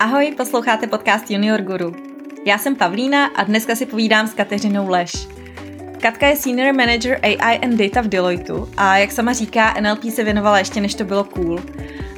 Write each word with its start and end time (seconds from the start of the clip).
Ahoj, 0.00 0.34
posloucháte 0.36 0.86
podcast 0.86 1.30
Junior 1.30 1.62
Guru. 1.62 1.96
Já 2.46 2.58
jsem 2.58 2.76
Pavlína 2.76 3.26
a 3.26 3.44
dneska 3.44 3.74
si 3.74 3.86
povídám 3.86 4.26
s 4.26 4.34
Kateřinou 4.34 4.88
Leš. 4.88 5.12
Katka 6.02 6.26
je 6.26 6.36
Senior 6.36 6.74
Manager 6.74 7.20
AI 7.22 7.58
and 7.58 7.76
Data 7.76 8.00
v 8.00 8.08
Deloitu 8.08 8.68
a 8.76 8.98
jak 8.98 9.12
sama 9.12 9.32
říká, 9.32 9.74
NLP 9.80 10.04
se 10.04 10.24
věnovala 10.24 10.58
ještě 10.58 10.80
než 10.80 10.94
to 10.94 11.04
bylo 11.04 11.24
cool. 11.24 11.60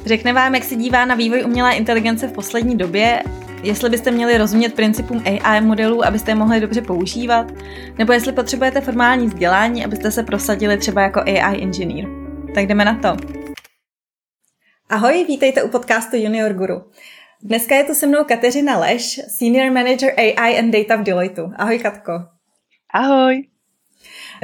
Řekne 0.05 0.33
vám, 0.33 0.55
jak 0.55 0.63
se 0.63 0.75
dívá 0.75 1.05
na 1.05 1.15
vývoj 1.15 1.43
umělé 1.45 1.73
inteligence 1.73 2.27
v 2.27 2.33
poslední 2.33 2.77
době, 2.77 3.23
jestli 3.63 3.89
byste 3.89 4.11
měli 4.11 4.37
rozumět 4.37 4.73
principům 4.73 5.23
AI 5.25 5.61
modelů, 5.61 6.05
abyste 6.05 6.31
je 6.31 6.35
mohli 6.35 6.59
dobře 6.59 6.81
používat, 6.81 7.51
nebo 7.97 8.13
jestli 8.13 8.31
potřebujete 8.31 8.81
formální 8.81 9.27
vzdělání, 9.27 9.85
abyste 9.85 10.11
se 10.11 10.23
prosadili 10.23 10.77
třeba 10.77 11.01
jako 11.01 11.19
AI 11.19 11.63
engineer. 11.63 12.07
Tak 12.55 12.67
jdeme 12.67 12.85
na 12.85 12.95
to. 12.95 13.40
Ahoj, 14.91 15.25
vítejte 15.27 15.63
u 15.63 15.67
podcastu 15.67 16.17
Junior 16.17 16.53
Guru. 16.53 16.81
Dneska 17.43 17.75
je 17.75 17.83
tu 17.83 17.93
se 17.93 18.07
mnou 18.07 18.23
Kateřina 18.23 18.79
Leš, 18.79 19.19
Senior 19.27 19.71
Manager 19.71 20.13
AI 20.17 20.59
and 20.59 20.71
Data 20.71 20.95
v 20.95 21.03
Deloitu. 21.03 21.51
Ahoj 21.55 21.79
Katko. 21.79 22.11
Ahoj. 22.93 23.43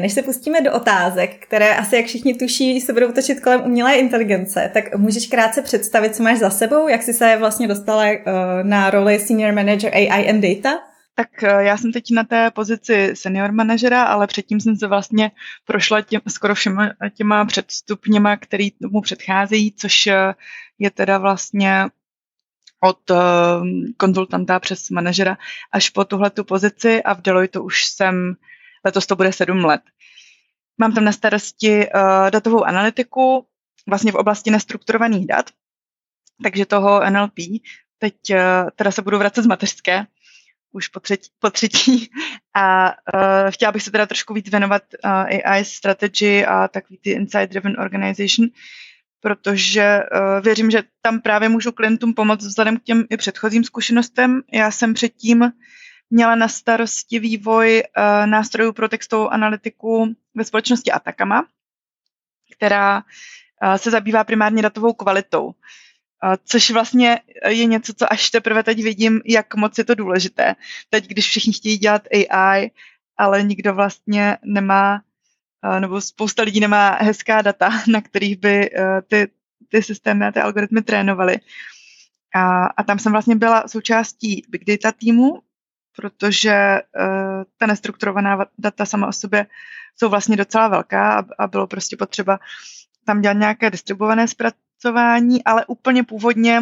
Než 0.02 0.14
se 0.14 0.22
pustíme 0.22 0.62
do 0.62 0.74
otázek, 0.74 1.46
které 1.46 1.76
asi 1.76 1.96
jak 1.96 2.06
všichni 2.06 2.34
tuší 2.34 2.82
se 2.82 2.94
budou 2.94 3.12
točit 3.12 3.40
kolem 3.40 3.62
umělé 3.66 3.96
inteligence, 3.96 4.72
tak 4.74 4.96
můžeš 4.96 5.28
krátce 5.28 5.62
představit, 5.62 6.16
co 6.16 6.24
máš 6.24 6.38
za 6.38 6.50
sebou, 6.50 6.88
jak 6.88 7.04
jsi 7.04 7.14
se 7.14 7.38
vlastně 7.38 7.68
dostala 7.68 8.04
uh, 8.04 8.18
na 8.64 8.90
roli 8.90 9.20
Senior 9.20 9.54
Manager 9.54 9.96
AI 9.96 10.30
and 10.30 10.42
Data? 10.42 10.80
Tak 11.20 11.44
eh, 11.44 11.64
já 11.64 11.78
jsem 11.78 11.92
teď 11.92 12.12
na 12.12 12.24
té 12.24 12.52
pozici 12.52 13.12
senior 13.16 13.52
manažera, 13.52 14.04
ale 14.04 14.28
předtím 14.28 14.62
jsem 14.62 14.76
se 14.76 14.88
vlastně 14.88 15.32
prošla 15.66 16.02
těm, 16.02 16.22
skoro 16.28 16.56
všema 16.56 16.90
těma 17.14 17.46
předstupněma, 17.46 18.38
který 18.38 18.72
tomu 18.72 19.02
předcházejí, 19.02 19.74
což 19.74 20.08
eh, 20.08 20.34
je 20.80 20.92
teda 20.92 21.18
vlastně 21.18 21.86
od 22.84 23.10
uh, 23.10 23.18
konzultanta 23.98 24.60
přes 24.60 24.90
manažera 24.90 25.38
až 25.72 25.90
po 25.90 26.06
tuhle 26.06 26.30
tu 26.30 26.44
pozici 26.44 27.04
a 27.04 27.14
v 27.14 27.22
Deloitte 27.22 27.60
už 27.60 27.86
jsem, 27.86 28.34
letos 28.86 29.08
to 29.08 29.16
bude 29.16 29.34
sedm 29.34 29.66
let. 29.66 29.82
Mám 30.78 30.94
tam 30.94 31.04
na 31.04 31.12
starosti 31.12 31.88
uh, 31.90 32.30
datovou 32.30 32.64
analytiku, 32.64 33.46
vlastně 33.88 34.12
v 34.12 34.16
oblasti 34.16 34.52
nestrukturovaných 34.52 35.28
dat, 35.28 35.50
takže 36.44 36.66
toho 36.66 37.10
NLP. 37.10 37.40
Teď 37.98 38.16
uh, 38.32 38.38
teda 38.76 38.92
se 38.92 39.02
budu 39.02 39.18
vracet 39.18 39.42
z 39.42 39.48
mateřské, 39.48 40.06
už 40.72 40.88
po 40.88 41.00
třetí, 41.00 41.30
po 41.40 41.50
třetí. 41.50 42.10
a 42.56 42.90
uh, 42.90 43.50
chtěla 43.50 43.72
bych 43.72 43.84
se 43.84 43.92
teda 43.92 44.06
trošku 44.06 44.34
víc 44.34 44.50
věnovat 44.50 44.84
uh, 45.06 45.12
AI 45.12 45.66
strategy 45.66 46.46
a 46.46 46.68
takový 46.68 46.98
ty 46.98 47.12
insight-driven 47.12 47.80
organization, 47.80 48.50
protože 49.20 50.00
uh, 50.00 50.44
věřím, 50.44 50.72
že 50.72 50.84
tam 51.02 51.22
právě 51.22 51.50
můžu 51.50 51.72
klientům 51.72 52.14
pomoct 52.14 52.46
vzhledem 52.46 52.78
k 52.78 52.84
těm 52.84 53.06
i 53.10 53.18
předchozím 53.18 53.64
zkušenostem. 53.64 54.42
Já 54.54 54.72
jsem 54.72 54.94
předtím 54.94 55.52
měla 56.10 56.36
na 56.36 56.48
starosti 56.48 57.20
vývoj 57.20 57.84
uh, 57.98 58.28
nástrojů 58.28 58.74
pro 58.74 58.90
textovou 58.90 59.30
analytiku 59.30 60.16
ve 60.36 60.44
společnosti 60.44 60.92
Atakama, 60.92 61.46
která 62.56 62.98
uh, 62.98 63.76
se 63.76 63.92
zabývá 63.92 64.24
primárně 64.24 64.62
datovou 64.62 64.94
kvalitou. 64.94 65.54
Což 66.46 66.72
vlastně 66.72 67.20
je 67.48 67.66
něco, 67.66 67.94
co 67.94 68.14
až 68.14 68.30
teprve 68.30 68.64
teď 68.64 68.84
vidím, 68.84 69.22
jak 69.26 69.56
moc 69.56 69.78
je 69.78 69.84
to 69.84 69.96
důležité. 69.96 70.56
Teď, 70.90 71.08
když 71.08 71.28
všichni 71.28 71.54
chtějí 71.54 71.78
dělat 71.78 72.02
AI, 72.12 72.72
ale 73.18 73.44
nikdo 73.44 73.74
vlastně 73.74 74.38
nemá 74.44 75.02
nebo 75.80 76.02
spousta 76.02 76.44
lidí 76.44 76.60
nemá 76.60 76.98
hezká 77.02 77.42
data, 77.42 77.70
na 77.88 78.02
kterých 78.02 78.38
by 78.38 78.70
eh, 78.74 79.02
ty, 79.08 79.28
ty 79.70 79.84
systémy 79.84 80.26
a 80.26 80.32
ty 80.32 80.40
algoritmy 80.40 80.82
trénovaly. 80.82 81.40
A, 82.36 82.66
a 82.66 82.84
tam 82.84 83.00
jsem 83.00 83.12
vlastně 83.12 83.36
byla 83.36 83.68
součástí 83.68 84.44
Big 84.50 84.66
Data 84.66 84.92
týmu, 84.92 85.42
protože 85.96 86.82
uh, 87.00 87.44
ta 87.58 87.66
nestrukturovaná 87.66 88.46
data 88.58 88.86
sama 88.86 89.08
o 89.08 89.12
sobě 89.12 89.48
jsou 89.96 90.10
vlastně 90.10 90.38
docela 90.38 90.68
velká 90.68 91.20
a, 91.20 91.24
a 91.40 91.48
bylo 91.48 91.68
prostě 91.68 91.98
potřeba 91.98 92.40
tam 93.06 93.22
dělat 93.22 93.34
nějaké 93.34 93.70
distribuované 93.70 94.28
zpracování, 94.80 95.44
ale 95.44 95.66
úplně 95.66 96.04
původně 96.04 96.62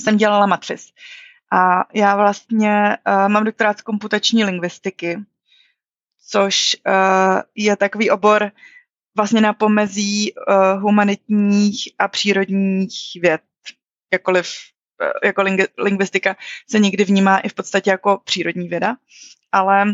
jsem 0.00 0.16
dělala 0.16 0.46
matfis. 0.46 0.92
A 1.52 1.84
já 1.94 2.16
vlastně 2.16 2.96
uh, 3.06 3.28
mám 3.28 3.44
doktorát 3.44 3.78
z 3.78 3.82
komputační 3.82 4.44
lingvistiky, 4.44 5.18
což 6.28 6.76
uh, 6.86 7.40
je 7.54 7.76
takový 7.76 8.10
obor 8.10 8.52
vlastně 9.16 9.40
na 9.40 9.52
pomezí 9.52 10.32
uh, 10.34 10.82
humanitních 10.82 11.88
a 11.98 12.08
přírodních 12.08 12.94
věd. 13.22 13.40
Jakkoliv 14.12 14.46
jako 15.24 15.42
ling- 15.42 15.68
lingvistika 15.78 16.36
se 16.70 16.78
někdy 16.78 17.04
vnímá 17.04 17.38
i 17.38 17.48
v 17.48 17.54
podstatě 17.54 17.90
jako 17.90 18.20
přírodní 18.24 18.68
věda, 18.68 18.96
ale 19.52 19.84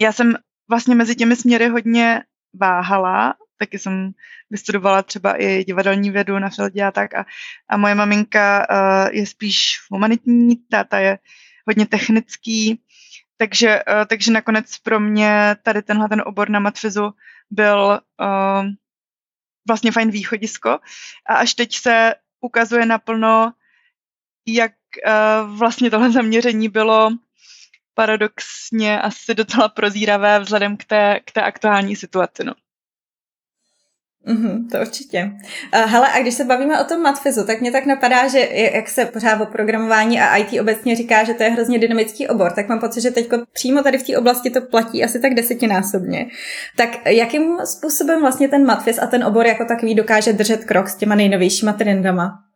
já 0.00 0.12
jsem 0.12 0.34
vlastně 0.68 0.94
mezi 0.94 1.16
těmi 1.16 1.36
směry 1.36 1.68
hodně 1.68 2.22
váhala, 2.54 3.34
taky 3.60 3.78
jsem 3.78 4.10
vystudovala 4.50 5.02
třeba 5.02 5.42
i 5.42 5.64
divadelní 5.64 6.10
vědu 6.10 6.38
na 6.38 6.50
Feldě 6.50 6.84
a 6.84 6.90
tak 6.90 7.14
a, 7.14 7.26
a 7.68 7.76
moje 7.76 7.94
maminka 7.94 8.66
uh, 8.70 9.14
je 9.14 9.26
spíš 9.26 9.78
humanitní, 9.90 10.56
táta 10.56 10.98
je 10.98 11.18
hodně 11.66 11.86
technický, 11.86 12.80
takže, 13.36 13.82
uh, 13.84 14.04
takže 14.06 14.32
nakonec 14.32 14.78
pro 14.78 15.00
mě 15.00 15.56
tady 15.62 15.82
tenhle 15.82 16.08
ten 16.08 16.22
obor 16.26 16.50
na 16.50 16.60
matfizu 16.60 17.10
byl 17.50 18.00
uh, 18.20 18.66
vlastně 19.68 19.92
fajn 19.92 20.10
východisko 20.10 20.70
a 21.26 21.34
až 21.34 21.54
teď 21.54 21.74
se 21.74 22.14
ukazuje 22.40 22.86
naplno, 22.86 23.52
jak 24.46 24.72
uh, 25.06 25.58
vlastně 25.58 25.90
tohle 25.90 26.12
zaměření 26.12 26.68
bylo 26.68 27.10
paradoxně 27.94 29.00
asi 29.00 29.34
docela 29.34 29.68
prozíravé 29.68 30.38
vzhledem 30.38 30.76
k 30.76 30.84
té, 30.84 31.20
k 31.24 31.32
té 31.32 31.42
aktuální 31.42 31.96
situaci. 31.96 32.44
No. 32.44 32.52
Mm-hmm, 34.26 34.68
to 34.70 34.80
určitě. 34.80 35.30
Hele, 35.72 36.08
a 36.12 36.20
když 36.20 36.34
se 36.34 36.44
bavíme 36.44 36.80
o 36.80 36.84
tom 36.84 37.02
matfizu, 37.02 37.46
tak 37.46 37.60
mě 37.60 37.72
tak 37.72 37.86
napadá, 37.86 38.28
že 38.28 38.48
jak 38.74 38.88
se 38.88 39.04
pořád 39.04 39.40
o 39.40 39.46
programování 39.46 40.20
a 40.20 40.36
IT 40.36 40.60
obecně 40.60 40.96
říká, 40.96 41.24
že 41.24 41.34
to 41.34 41.42
je 41.42 41.50
hrozně 41.50 41.78
dynamický 41.78 42.28
obor, 42.28 42.52
tak 42.52 42.68
mám 42.68 42.80
pocit, 42.80 43.00
že 43.00 43.10
teď 43.10 43.28
přímo 43.52 43.82
tady 43.82 43.98
v 43.98 44.06
té 44.06 44.18
oblasti 44.18 44.50
to 44.50 44.60
platí 44.60 45.04
asi 45.04 45.20
tak 45.20 45.34
desetinásobně. 45.34 46.26
Tak 46.76 47.06
jakým 47.06 47.58
způsobem 47.64 48.20
vlastně 48.20 48.48
ten 48.48 48.66
matfiz 48.66 48.98
a 48.98 49.06
ten 49.06 49.24
obor 49.24 49.46
jako 49.46 49.64
takový 49.64 49.94
dokáže 49.94 50.32
držet 50.32 50.64
krok 50.64 50.88
s 50.88 50.96
těma 50.96 51.14
nejnovějšíma 51.14 51.72
trendama? 51.72 52.49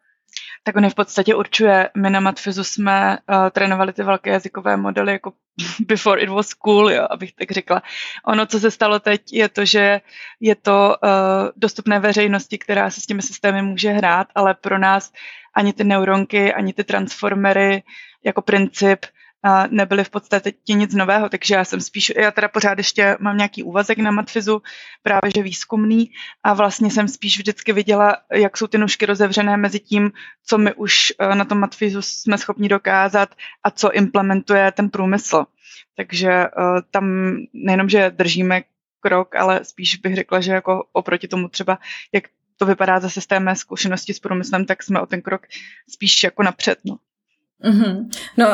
Tak 0.64 0.76
on 0.76 0.90
v 0.90 0.94
podstatě 0.94 1.34
určuje. 1.34 1.90
My 1.96 2.10
na 2.10 2.20
Matfizu 2.20 2.64
jsme 2.64 3.18
uh, 3.28 3.50
trénovali 3.50 3.92
ty 3.92 4.02
velké 4.02 4.30
jazykové 4.30 4.76
modely 4.76 5.12
jako 5.12 5.32
before 5.86 6.20
it 6.20 6.28
was 6.28 6.54
cool, 6.54 6.90
jo, 6.90 7.06
abych 7.10 7.32
tak 7.32 7.50
řekla. 7.50 7.82
Ono, 8.26 8.46
co 8.46 8.60
se 8.60 8.70
stalo 8.70 8.98
teď, 8.98 9.32
je 9.32 9.48
to, 9.48 9.64
že 9.64 10.00
je 10.40 10.54
to 10.54 10.96
uh, 11.02 11.08
dostupné 11.56 12.00
veřejnosti, 12.00 12.58
která 12.58 12.90
se 12.90 13.00
s 13.00 13.06
těmi 13.06 13.22
systémy 13.22 13.62
může 13.62 13.90
hrát, 13.90 14.26
ale 14.34 14.54
pro 14.54 14.78
nás 14.78 15.12
ani 15.54 15.72
ty 15.72 15.84
neuronky, 15.84 16.54
ani 16.54 16.72
ty 16.72 16.84
transformery 16.84 17.82
jako 18.24 18.42
princip 18.42 19.06
nebyly 19.70 20.04
v 20.04 20.10
podstatě 20.10 20.52
nic 20.68 20.94
nového, 20.94 21.28
takže 21.28 21.54
já 21.54 21.64
jsem 21.64 21.80
spíš, 21.80 22.12
já 22.16 22.30
teda 22.30 22.48
pořád 22.48 22.78
ještě 22.78 23.16
mám 23.20 23.36
nějaký 23.36 23.62
úvazek 23.62 23.98
na 23.98 24.10
matfizu, 24.10 24.62
právě 25.02 25.30
že 25.36 25.42
výzkumný 25.42 26.10
a 26.42 26.54
vlastně 26.54 26.90
jsem 26.90 27.08
spíš 27.08 27.38
vždycky 27.38 27.72
viděla, 27.72 28.16
jak 28.32 28.56
jsou 28.56 28.66
ty 28.66 28.78
nůžky 28.78 29.06
rozevřené 29.06 29.56
mezi 29.56 29.80
tím, 29.80 30.12
co 30.46 30.58
my 30.58 30.74
už 30.74 31.12
eh, 31.18 31.34
na 31.34 31.44
tom 31.44 31.58
matfizu 31.58 32.02
jsme 32.02 32.38
schopni 32.38 32.68
dokázat 32.68 33.34
a 33.64 33.70
co 33.70 33.92
implementuje 33.92 34.72
ten 34.72 34.90
průmysl. 34.90 35.44
Takže 35.96 36.30
eh, 36.30 36.50
tam 36.90 37.36
nejenom, 37.52 37.88
že 37.88 38.10
držíme 38.10 38.62
krok, 39.00 39.36
ale 39.36 39.64
spíš 39.64 39.96
bych 39.96 40.14
řekla, 40.14 40.40
že 40.40 40.52
jako 40.52 40.84
oproti 40.92 41.28
tomu 41.28 41.48
třeba, 41.48 41.78
jak 42.12 42.24
to 42.56 42.66
vypadá 42.66 43.00
za 43.00 43.10
systémem 43.10 43.56
zkušenosti 43.56 44.14
s 44.14 44.20
průmyslem, 44.20 44.64
tak 44.64 44.82
jsme 44.82 45.00
o 45.00 45.06
ten 45.06 45.22
krok 45.22 45.46
spíš 45.88 46.22
jako 46.22 46.42
napřed. 46.42 46.78
No. 46.84 46.98
Mm-hmm. 47.64 48.08
No, 48.36 48.46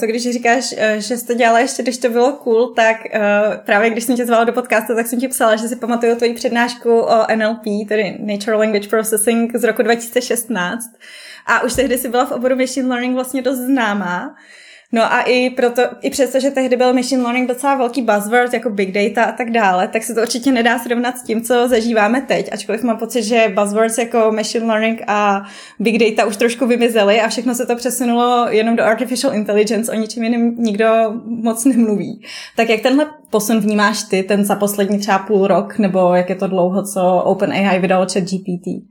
to 0.00 0.06
když 0.06 0.22
říkáš, 0.22 0.74
e, 0.76 1.00
že 1.00 1.16
jsi 1.16 1.26
to 1.26 1.34
dělala 1.34 1.58
ještě, 1.58 1.82
když 1.82 1.98
to 1.98 2.08
bylo 2.08 2.32
cool, 2.32 2.68
tak 2.68 2.96
uh, 3.14 3.20
právě 3.56 3.90
když 3.90 4.04
jsem 4.04 4.16
tě 4.16 4.26
zvala 4.26 4.44
do 4.44 4.52
podcastu, 4.52 4.94
tak 4.94 5.06
jsem 5.06 5.20
ti 5.20 5.28
psala, 5.28 5.56
že 5.56 5.68
si 5.68 5.76
pamatuju 5.76 6.16
tvoji 6.16 6.34
přednášku 6.34 7.00
o 7.00 7.26
NLP, 7.36 7.88
tedy 7.88 8.18
Natural 8.20 8.60
Language 8.60 8.88
Processing 8.88 9.56
z 9.56 9.64
roku 9.64 9.82
2016. 9.82 10.84
A 11.46 11.62
už 11.62 11.74
tehdy 11.74 11.98
si 11.98 12.08
byla 12.08 12.26
v 12.26 12.32
oboru 12.32 12.56
Machine 12.56 12.88
Learning 12.88 13.14
vlastně 13.14 13.42
dost 13.42 13.58
známá. 13.58 14.34
No 14.92 15.12
a 15.12 15.20
i, 15.20 15.50
proto, 15.50 15.82
i 16.00 16.10
přesto, 16.10 16.40
že 16.40 16.50
tehdy 16.50 16.76
byl 16.76 16.92
machine 16.92 17.22
learning 17.22 17.48
docela 17.48 17.74
velký 17.74 18.02
buzzword, 18.02 18.52
jako 18.52 18.70
big 18.70 18.92
data 18.92 19.24
a 19.24 19.32
tak 19.32 19.50
dále, 19.50 19.88
tak 19.88 20.02
se 20.02 20.14
to 20.14 20.20
určitě 20.20 20.52
nedá 20.52 20.78
srovnat 20.78 21.18
s 21.18 21.22
tím, 21.22 21.42
co 21.42 21.68
zažíváme 21.68 22.20
teď, 22.20 22.52
ačkoliv 22.52 22.82
mám 22.82 22.98
pocit, 22.98 23.22
že 23.22 23.52
buzzwords 23.54 23.98
jako 23.98 24.32
machine 24.32 24.66
learning 24.66 25.02
a 25.06 25.42
big 25.78 25.98
data 25.98 26.28
už 26.28 26.36
trošku 26.36 26.66
vymizely 26.66 27.20
a 27.20 27.28
všechno 27.28 27.54
se 27.54 27.66
to 27.66 27.76
přesunulo 27.76 28.46
jenom 28.50 28.76
do 28.76 28.84
artificial 28.84 29.34
intelligence, 29.34 29.92
o 29.92 29.94
ničem 29.94 30.22
jiném 30.22 30.54
nikdo 30.58 30.86
moc 31.24 31.64
nemluví. 31.64 32.22
Tak 32.56 32.68
jak 32.68 32.80
tenhle 32.80 33.06
posun 33.30 33.60
vnímáš 33.60 34.02
ty, 34.02 34.22
ten 34.22 34.44
za 34.44 34.56
poslední 34.56 34.98
třeba 34.98 35.18
půl 35.18 35.46
rok, 35.46 35.78
nebo 35.78 36.14
jak 36.14 36.28
je 36.28 36.36
to 36.36 36.46
dlouho, 36.46 36.82
co 36.82 37.22
OpenAI 37.24 37.78
vydalo 37.78 38.06
chat 38.12 38.24
GPT? 38.24 38.90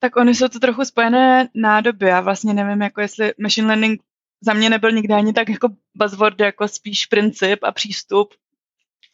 Tak 0.00 0.16
oni 0.16 0.34
jsou 0.34 0.48
to 0.48 0.58
trochu 0.58 0.84
spojené 0.84 1.48
nádoby. 1.54 2.06
Já 2.06 2.20
vlastně 2.20 2.54
nevím, 2.54 2.82
jako 2.82 3.00
jestli 3.00 3.32
machine 3.42 3.66
learning 3.66 4.00
za 4.42 4.52
mě 4.52 4.70
nebyl 4.70 4.92
nikdy 4.92 5.14
ani 5.14 5.32
tak 5.32 5.48
jako 5.48 5.68
buzzword, 5.94 6.40
jako 6.40 6.68
spíš 6.68 7.06
princip 7.06 7.64
a 7.64 7.72
přístup 7.72 8.34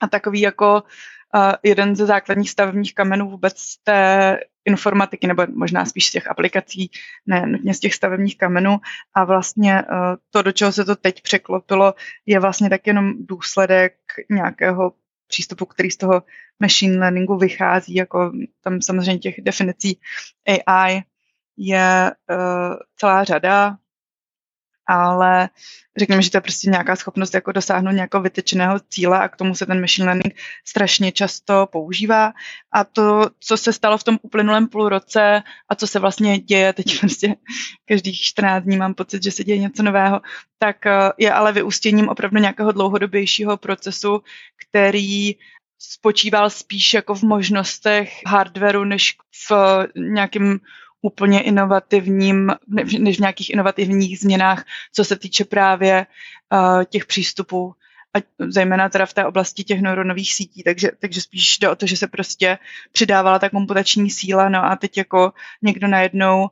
a 0.01 0.09
takový 0.09 0.41
jako 0.41 0.83
uh, 1.35 1.53
jeden 1.63 1.97
ze 1.97 2.07
základních 2.07 2.51
stavebních 2.51 2.95
kamenů 2.95 3.31
vůbec 3.31 3.77
té 3.85 4.41
informatiky, 4.65 5.27
nebo 5.27 5.47
možná 5.55 5.85
spíš 5.85 6.07
z 6.07 6.11
těch 6.11 6.29
aplikací, 6.29 6.91
ne 7.27 7.47
nutně 7.47 7.75
z 7.75 7.81
těch 7.81 7.95
stavebních 7.95 8.39
kamenů. 8.39 8.79
A 9.15 9.25
vlastně 9.25 9.83
uh, 9.83 10.17
to, 10.31 10.43
do 10.43 10.53
čeho 10.53 10.73
se 10.73 10.85
to 10.85 10.97
teď 10.97 11.23
překlopilo, 11.23 11.95
je 12.27 12.41
vlastně 12.41 12.71
tak 12.71 12.87
jenom 12.87 13.13
důsledek 13.27 13.95
nějakého 14.31 14.93
přístupu, 15.27 15.67
který 15.67 15.91
z 15.91 15.97
toho 15.97 16.23
machine 16.61 16.99
learningu 16.99 17.37
vychází, 17.37 17.95
jako 17.95 18.33
tam 18.61 18.83
samozřejmě 18.83 19.19
těch 19.19 19.41
definicí 19.41 20.01
AI 20.67 21.03
je 21.57 22.13
uh, 22.31 22.77
celá 22.97 23.25
řada, 23.25 23.77
ale 24.88 25.49
řekněme, 25.99 26.23
že 26.23 26.31
to 26.31 26.37
je 26.37 26.40
prostě 26.40 26.70
nějaká 26.70 26.96
schopnost 26.96 27.35
jako 27.35 27.52
dosáhnout 27.52 27.93
nějakého 27.93 28.23
vytečeného 28.23 28.81
cíle 28.88 29.19
a 29.19 29.29
k 29.29 29.37
tomu 29.37 29.55
se 29.55 29.67
ten 29.67 29.81
machine 29.81 30.06
learning 30.06 30.35
strašně 30.64 31.12
často 31.12 31.67
používá. 31.73 32.32
A 32.73 32.85
to, 32.85 33.31
co 33.40 33.56
se 33.56 33.73
stalo 33.73 33.99
v 33.99 34.05
tom 34.05 34.19
uplynulém 34.23 34.67
půl 34.67 34.88
roce 34.88 35.43
a 35.69 35.75
co 35.75 35.87
se 35.87 35.99
vlastně 35.99 36.38
děje 36.38 36.73
teď 36.73 37.00
prostě 37.00 37.35
každých 37.85 38.20
14 38.20 38.64
dní 38.64 38.76
mám 38.76 38.94
pocit, 38.94 39.23
že 39.23 39.31
se 39.31 39.44
děje 39.44 39.58
něco 39.58 39.82
nového, 39.82 40.20
tak 40.58 40.87
eh, 40.87 40.93
je 41.19 41.32
ale 41.32 41.52
vyústěním 41.52 42.08
opravdu 42.08 42.38
nějakého 42.38 42.73
dlouhodobějšího 42.73 43.56
procesu, 43.56 44.23
který 44.69 45.37
spočíval 45.79 46.50
spíš 46.50 46.94
jako 46.94 47.14
v 47.14 47.23
možnostech 47.23 48.20
hardwareu, 48.26 48.85
než 48.85 49.17
v 49.50 49.52
nějakém 49.96 50.58
úplně 51.03 51.43
inovativním, 51.43 52.53
než 52.99 53.17
v 53.17 53.21
nějakých 53.21 53.50
inovativních 53.50 54.19
změnách, 54.19 54.65
co 54.93 55.05
se 55.05 55.19
týče 55.19 55.45
právě 55.45 56.06
uh, 56.53 56.85
těch 56.85 57.06
přístupů 57.06 57.75
a 58.17 58.19
zejména 58.49 58.89
teda 58.89 59.06
v 59.06 59.12
té 59.12 59.27
oblasti 59.27 59.65
těch 59.65 59.81
neuronových 59.81 60.35
sítí, 60.35 60.62
takže, 60.62 60.91
takže 60.99 61.21
spíš 61.21 61.59
jde 61.59 61.69
o 61.69 61.77
to, 61.77 61.87
že 61.87 61.97
se 61.97 62.06
prostě 62.06 62.59
přidávala 62.93 63.39
ta 63.39 63.50
komputační 63.50 64.11
síla, 64.11 64.49
no 64.49 64.65
a 64.65 64.77
teď 64.77 64.99
jako 64.99 65.33
někdo 65.62 65.89
najednou 65.89 66.43
uh, 66.43 66.49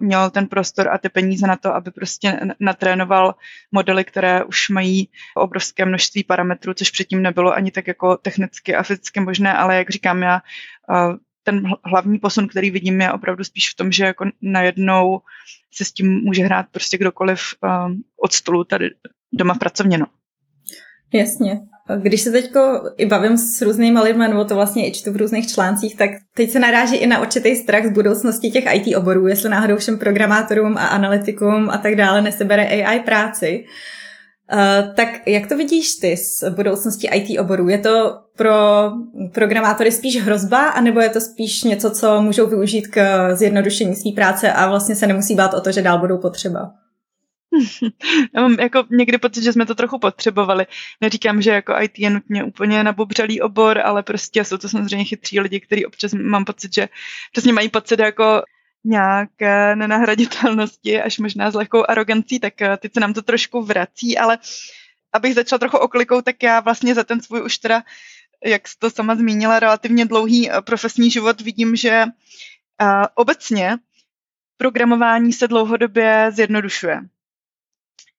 měl 0.00 0.30
ten 0.30 0.46
prostor 0.46 0.88
a 0.88 0.98
ty 0.98 1.08
peníze 1.08 1.46
na 1.46 1.56
to, 1.56 1.74
aby 1.74 1.90
prostě 1.90 2.40
natrénoval 2.60 3.34
modely, 3.72 4.04
které 4.04 4.44
už 4.44 4.68
mají 4.68 5.08
obrovské 5.36 5.84
množství 5.84 6.24
parametrů, 6.24 6.74
což 6.74 6.90
předtím 6.90 7.22
nebylo 7.22 7.52
ani 7.52 7.70
tak 7.70 7.86
jako 7.86 8.16
technicky 8.16 8.74
a 8.74 8.82
fyzicky 8.82 9.20
možné, 9.20 9.54
ale 9.54 9.76
jak 9.76 9.90
říkám 9.90 10.22
já, 10.22 10.42
uh, 10.90 11.16
ten 11.46 11.62
hlavní 11.84 12.18
posun, 12.18 12.48
který 12.48 12.70
vidím, 12.70 13.00
je 13.00 13.12
opravdu 13.12 13.44
spíš 13.44 13.70
v 13.70 13.76
tom, 13.76 13.92
že 13.92 14.04
jako 14.04 14.24
najednou 14.42 15.20
se 15.74 15.84
s 15.84 15.92
tím 15.92 16.20
může 16.24 16.44
hrát 16.44 16.66
prostě 16.70 16.98
kdokoliv 16.98 17.40
um, 17.62 18.02
od 18.22 18.32
stolu 18.32 18.64
tady 18.64 18.90
doma 19.32 19.54
v 19.54 19.58
pracovně. 19.58 19.98
No. 19.98 20.06
Jasně. 21.14 21.60
Když 22.02 22.20
se 22.20 22.30
teď 22.30 22.52
i 22.96 23.06
bavím 23.06 23.36
s 23.36 23.62
různými 23.62 24.00
lidmi, 24.00 24.28
nebo 24.28 24.44
to 24.44 24.54
vlastně 24.54 24.88
i 24.88 24.92
čtu 24.92 25.12
v 25.12 25.16
různých 25.16 25.48
článcích, 25.48 25.96
tak 25.96 26.10
teď 26.34 26.50
se 26.50 26.58
naráží 26.58 26.96
i 26.96 27.06
na 27.06 27.20
určitý 27.20 27.56
strach 27.56 27.86
z 27.86 27.92
budoucnosti 27.92 28.50
těch 28.50 28.64
IT 28.74 28.96
oborů, 28.96 29.26
jestli 29.26 29.48
náhodou 29.48 29.76
všem 29.76 29.98
programátorům 29.98 30.76
a 30.78 30.86
analytikům 30.86 31.70
a 31.70 31.78
tak 31.78 31.94
dále 31.94 32.22
nesebere 32.22 32.66
AI 32.66 33.00
práci. 33.00 33.64
Uh, 33.64 33.70
tak 34.96 35.08
jak 35.26 35.46
to 35.46 35.56
vidíš 35.56 35.94
ty 35.94 36.16
z 36.16 36.44
budoucnosti 36.50 37.08
IT 37.14 37.40
oborů? 37.40 37.68
Je 37.68 37.78
to 37.78 38.18
pro 38.36 38.54
programátory 39.32 39.92
spíš 39.92 40.22
hrozba, 40.22 40.68
anebo 40.68 41.00
je 41.00 41.08
to 41.08 41.20
spíš 41.20 41.62
něco, 41.62 41.90
co 41.90 42.22
můžou 42.22 42.46
využít 42.46 42.86
k 42.88 43.28
zjednodušení 43.34 43.96
své 43.96 44.12
práce 44.12 44.52
a 44.52 44.68
vlastně 44.68 44.96
se 44.96 45.06
nemusí 45.06 45.34
bát 45.34 45.54
o 45.54 45.60
to, 45.60 45.72
že 45.72 45.82
dál 45.82 45.98
budou 45.98 46.18
potřeba? 46.18 46.72
Já 48.34 48.42
mám 48.42 48.52
jako 48.60 48.84
někdy 48.90 49.18
pocit, 49.18 49.44
že 49.44 49.52
jsme 49.52 49.66
to 49.66 49.74
trochu 49.74 49.98
potřebovali. 49.98 50.66
Neříkám, 51.00 51.42
že 51.42 51.50
jako 51.50 51.74
IT 51.82 51.98
je 51.98 52.10
nutně 52.10 52.44
úplně 52.44 52.84
nabobřelý 52.84 53.40
obor, 53.40 53.78
ale 53.84 54.02
prostě 54.02 54.44
jsou 54.44 54.56
to 54.56 54.68
samozřejmě 54.68 55.04
chytří 55.04 55.40
lidi, 55.40 55.60
kteří 55.60 55.86
občas 55.86 56.12
mám 56.14 56.44
pocit, 56.44 56.74
že 56.74 56.88
přesně 57.32 57.52
mají 57.52 57.68
pocit 57.68 57.98
jako 58.00 58.42
nějaké 58.86 59.76
nenahraditelnosti, 59.76 61.02
až 61.02 61.18
možná 61.18 61.50
s 61.50 61.54
lehkou 61.54 61.84
arogancí, 61.88 62.40
tak 62.40 62.62
eh, 62.62 62.76
teď 62.76 62.92
se 62.94 63.00
nám 63.00 63.14
to 63.14 63.22
trošku 63.22 63.62
vrací, 63.62 64.18
ale 64.18 64.38
abych 65.12 65.34
začala 65.34 65.58
trochu 65.58 65.76
oklikou, 65.76 66.20
tak 66.20 66.42
já 66.42 66.60
vlastně 66.60 66.94
za 66.94 67.04
ten 67.04 67.20
svůj 67.20 67.42
už 67.42 67.58
teda, 67.58 67.82
jak 68.44 68.68
jsi 68.68 68.78
to 68.78 68.90
sama 68.90 69.14
zmínila, 69.14 69.58
relativně 69.58 70.06
dlouhý 70.06 70.50
eh, 70.50 70.62
profesní 70.62 71.10
život 71.10 71.40
vidím, 71.40 71.76
že 71.76 72.04
uh, 72.82 73.04
obecně 73.14 73.76
programování 74.56 75.32
se 75.32 75.48
dlouhodobě 75.48 76.30
zjednodušuje. 76.32 77.00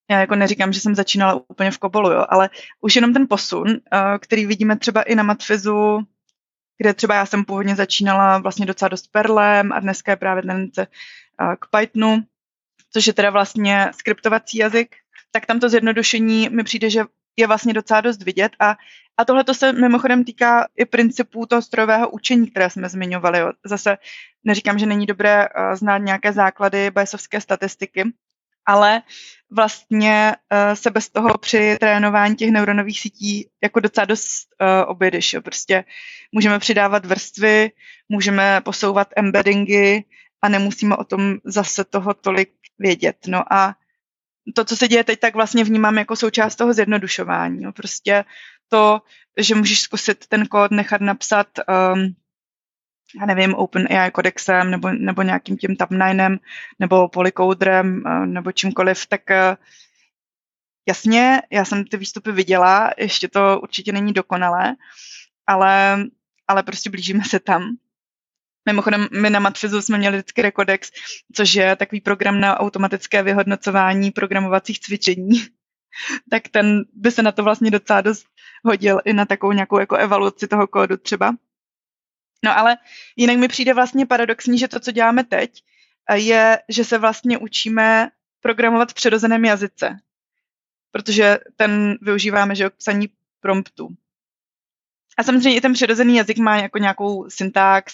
Já 0.09 0.19
jako 0.19 0.35
neříkám, 0.35 0.73
že 0.73 0.79
jsem 0.79 0.95
začínala 0.95 1.41
úplně 1.49 1.71
v 1.71 1.77
Kobolu, 1.77 2.11
jo, 2.11 2.25
ale 2.29 2.49
už 2.81 2.95
jenom 2.95 3.13
ten 3.13 3.27
posun, 3.27 3.65
který 4.19 4.45
vidíme 4.45 4.77
třeba 4.77 5.01
i 5.01 5.15
na 5.15 5.23
Matfizu, 5.23 5.99
kde 6.77 6.93
třeba 6.93 7.15
já 7.15 7.25
jsem 7.25 7.45
původně 7.45 7.75
začínala 7.75 8.37
vlastně 8.37 8.65
docela 8.65 8.89
dost 8.89 9.11
Perlem 9.11 9.73
a 9.73 9.79
dneska 9.79 10.11
je 10.11 10.15
právě 10.15 10.43
tendence 10.43 10.87
k 11.59 11.67
Pythonu, 11.77 12.23
což 12.93 13.07
je 13.07 13.13
teda 13.13 13.29
vlastně 13.29 13.91
skriptovací 13.97 14.57
jazyk, 14.57 14.95
tak 15.31 15.45
tam 15.45 15.59
to 15.59 15.69
zjednodušení 15.69 16.49
mi 16.49 16.63
přijde, 16.63 16.89
že 16.89 17.03
je 17.37 17.47
vlastně 17.47 17.73
docela 17.73 18.01
dost 18.01 18.23
vidět 18.23 18.51
a, 18.59 18.75
a 19.17 19.25
tohle 19.25 19.43
to 19.43 19.53
se 19.53 19.73
mimochodem 19.73 20.23
týká 20.23 20.67
i 20.75 20.85
principů 20.85 21.45
toho 21.45 21.61
strojového 21.61 22.09
učení, 22.09 22.47
které 22.47 22.69
jsme 22.69 22.89
zmiňovali. 22.89 23.39
Jo. 23.39 23.51
Zase 23.65 23.97
neříkám, 24.43 24.79
že 24.79 24.85
není 24.85 25.05
dobré 25.05 25.47
znát 25.73 25.97
nějaké 25.97 26.33
základy 26.33 26.91
bajsovské 26.91 27.41
statistiky, 27.41 28.03
ale 28.67 29.01
vlastně 29.51 30.35
uh, 30.51 30.75
se 30.75 30.91
bez 30.91 31.09
toho 31.09 31.37
při 31.37 31.77
trénování 31.79 32.35
těch 32.35 32.51
neuronových 32.51 32.99
sítí 32.99 33.49
jako 33.63 33.79
docela 33.79 34.05
dost 34.05 34.47
uh, 34.61 34.91
objedeš. 34.91 35.33
Jo. 35.33 35.41
Prostě 35.41 35.83
můžeme 36.31 36.59
přidávat 36.59 37.05
vrstvy, 37.05 37.71
můžeme 38.09 38.61
posouvat 38.61 39.07
embeddingy 39.15 40.03
a 40.41 40.49
nemusíme 40.49 40.95
o 40.95 41.03
tom 41.03 41.37
zase 41.43 41.83
toho 41.83 42.13
tolik 42.13 42.51
vědět. 42.79 43.17
No 43.27 43.53
a 43.53 43.75
to, 44.55 44.65
co 44.65 44.77
se 44.77 44.87
děje 44.87 45.03
teď, 45.03 45.19
tak 45.19 45.35
vlastně 45.35 45.63
vnímám 45.63 45.97
jako 45.97 46.15
součást 46.15 46.55
toho 46.55 46.73
zjednodušování. 46.73 47.63
Jo. 47.63 47.71
Prostě 47.71 48.25
to, 48.69 49.01
že 49.37 49.55
můžeš 49.55 49.79
zkusit 49.79 50.27
ten 50.27 50.45
kód 50.45 50.71
nechat 50.71 51.01
napsat 51.01 51.47
um, 51.93 52.15
já 53.19 53.25
nevím, 53.25 53.55
OpenAI 53.55 54.11
kodexem 54.11 54.71
nebo, 54.71 54.89
nebo 54.93 55.21
nějakým 55.21 55.57
tím 55.57 55.71
Tab9 55.71 56.39
nebo 56.79 57.09
Polycoderem 57.09 58.03
eh, 58.07 58.25
nebo 58.25 58.51
čímkoliv, 58.51 59.05
tak 59.05 59.31
eh, 59.31 59.57
jasně, 60.87 61.41
já 61.51 61.65
jsem 61.65 61.85
ty 61.85 61.97
výstupy 61.97 62.31
viděla, 62.31 62.91
ještě 62.97 63.27
to 63.27 63.59
určitě 63.63 63.91
není 63.91 64.13
dokonalé, 64.13 64.75
ale, 65.47 66.05
ale 66.47 66.63
prostě 66.63 66.89
blížíme 66.89 67.23
se 67.23 67.39
tam. 67.39 67.77
Mimochodem, 68.65 69.07
my 69.21 69.29
na 69.29 69.39
Matfizu 69.39 69.81
jsme 69.81 69.97
měli 69.97 70.17
vždycky 70.17 70.41
Recodex, 70.41 70.91
což 71.33 71.53
je 71.53 71.75
takový 71.75 72.01
program 72.01 72.39
na 72.39 72.59
automatické 72.59 73.23
vyhodnocování 73.23 74.11
programovacích 74.11 74.79
cvičení. 74.79 75.43
tak 76.31 76.47
ten 76.47 76.83
by 76.93 77.11
se 77.11 77.23
na 77.23 77.31
to 77.31 77.43
vlastně 77.43 77.71
docela 77.71 78.01
dost 78.01 78.25
hodil 78.63 79.01
i 79.05 79.13
na 79.13 79.25
takovou 79.25 79.51
nějakou 79.51 79.79
jako 79.79 79.95
evaluaci 79.95 80.47
toho 80.47 80.67
kódu 80.67 80.97
třeba. 80.97 81.35
No 82.45 82.57
ale 82.57 82.77
jinak 83.15 83.37
mi 83.37 83.47
přijde 83.47 83.73
vlastně 83.73 84.05
paradoxní, 84.05 84.59
že 84.59 84.67
to, 84.67 84.79
co 84.79 84.91
děláme 84.91 85.23
teď, 85.23 85.63
je, 86.13 86.59
že 86.69 86.83
se 86.83 86.97
vlastně 86.97 87.37
učíme 87.37 88.09
programovat 88.41 88.91
v 88.91 88.93
přirozeném 88.93 89.45
jazyce. 89.45 89.97
Protože 90.91 91.39
ten 91.55 91.97
využíváme, 92.01 92.55
že 92.55 92.69
k 92.69 92.75
psaní 92.75 93.07
promptu. 93.39 93.89
A 95.17 95.23
samozřejmě 95.23 95.57
i 95.57 95.61
ten 95.61 95.73
přirozený 95.73 96.15
jazyk 96.15 96.37
má 96.37 96.57
jako 96.57 96.77
nějakou 96.77 97.29
syntax 97.29 97.93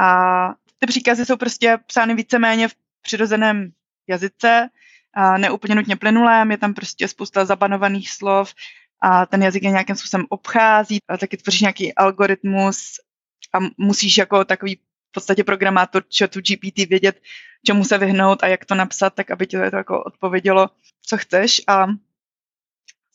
a 0.00 0.48
ty 0.78 0.86
příkazy 0.86 1.26
jsou 1.26 1.36
prostě 1.36 1.78
psány 1.86 2.14
víceméně 2.14 2.68
v 2.68 2.74
přirozeném 3.02 3.72
jazyce, 4.08 4.68
a 5.14 5.38
neúplně 5.38 5.74
nutně 5.74 5.96
plynulém, 5.96 6.50
je 6.50 6.58
tam 6.58 6.74
prostě 6.74 7.08
spousta 7.08 7.44
zabanovaných 7.44 8.10
slov 8.10 8.54
a 9.02 9.26
ten 9.26 9.42
jazyk 9.42 9.62
je 9.62 9.70
nějakým 9.70 9.96
způsobem 9.96 10.26
obchází 10.28 10.98
a 11.08 11.16
taky 11.16 11.36
tvoří 11.36 11.64
nějaký 11.64 11.94
algoritmus 11.94 13.00
a 13.52 13.58
musíš 13.78 14.18
jako 14.18 14.44
takový 14.44 14.76
v 14.76 15.12
podstatě 15.12 15.44
programátor 15.44 16.04
chatu 16.18 16.40
GPT 16.40 16.88
vědět, 16.88 17.20
čemu 17.66 17.84
se 17.84 17.98
vyhnout 17.98 18.42
a 18.42 18.46
jak 18.46 18.64
to 18.64 18.74
napsat, 18.74 19.14
tak 19.14 19.30
aby 19.30 19.46
ti 19.46 19.56
to 19.56 19.76
jako 19.76 20.04
odpovědělo, 20.04 20.70
co 21.06 21.18
chceš 21.18 21.60
a 21.68 21.86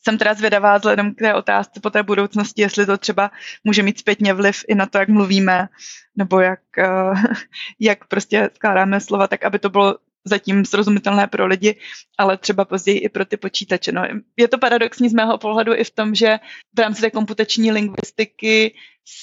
jsem 0.08 0.18
teda 0.18 0.34
zvědavá 0.34 0.76
vzhledem 0.76 1.14
k 1.14 1.18
té 1.18 1.34
otázce 1.34 1.80
po 1.80 1.90
té 1.90 2.02
budoucnosti, 2.02 2.62
jestli 2.62 2.86
to 2.86 2.98
třeba 2.98 3.30
může 3.64 3.82
mít 3.82 3.98
zpětně 3.98 4.34
vliv 4.34 4.64
i 4.68 4.74
na 4.74 4.86
to, 4.86 4.98
jak 4.98 5.08
mluvíme, 5.08 5.68
nebo 6.16 6.40
jak, 6.40 6.60
uh, 6.78 7.22
jak 7.80 8.06
prostě 8.06 8.50
skládáme 8.54 9.00
slova, 9.00 9.26
tak 9.26 9.44
aby 9.44 9.58
to 9.58 9.70
bylo 9.70 9.96
zatím 10.24 10.64
srozumitelné 10.64 11.26
pro 11.26 11.46
lidi, 11.46 11.78
ale 12.18 12.36
třeba 12.36 12.64
později 12.64 12.98
i 12.98 13.08
pro 13.08 13.24
ty 13.24 13.36
počítače. 13.36 13.92
No, 13.92 14.02
je 14.36 14.48
to 14.48 14.58
paradoxní 14.58 15.08
z 15.08 15.14
mého 15.14 15.38
pohledu 15.38 15.74
i 15.74 15.84
v 15.84 15.90
tom, 15.90 16.14
že 16.14 16.38
v 16.76 16.80
rámci 16.80 17.00
té 17.00 17.10
komputační 17.10 17.72
lingvistiky 17.72 18.74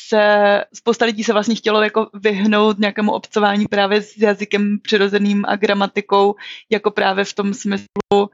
se 0.08 0.64
spousta 0.74 1.06
lidí 1.06 1.24
se 1.24 1.34
vlastně 1.34 1.56
chtělo 1.56 1.84
jako 1.84 2.10
vyhnout 2.14 2.80
nějakému 2.80 3.12
obcování 3.12 3.66
právě 3.68 4.02
s 4.02 4.18
jazykem 4.18 4.80
přirozeným 4.82 5.46
a 5.48 5.56
gramatikou, 5.56 6.36
jako 6.70 6.92
právě 6.92 7.26
v 7.26 7.34
tom 7.34 7.54
smyslu 7.54 8.30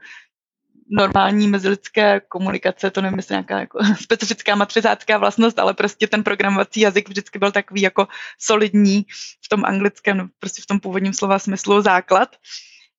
normální 0.90 1.48
mezilidské 1.48 2.20
komunikace, 2.20 2.90
to 2.90 3.00
nevím, 3.00 3.18
jestli 3.18 3.32
nějaká 3.32 3.60
jako 3.60 3.78
specifická 4.00 4.54
matrizácká 4.54 5.18
vlastnost, 5.18 5.58
ale 5.58 5.74
prostě 5.74 6.06
ten 6.06 6.24
programovací 6.24 6.80
jazyk 6.80 7.08
vždycky 7.08 7.38
byl 7.38 7.52
takový 7.52 7.80
jako 7.80 8.08
solidní 8.38 9.06
v 9.44 9.48
tom 9.48 9.64
anglickém, 9.64 10.16
no, 10.16 10.28
prostě 10.38 10.62
v 10.62 10.66
tom 10.66 10.80
původním 10.80 11.12
slova 11.12 11.38
smyslu 11.38 11.82
základ. 11.82 12.36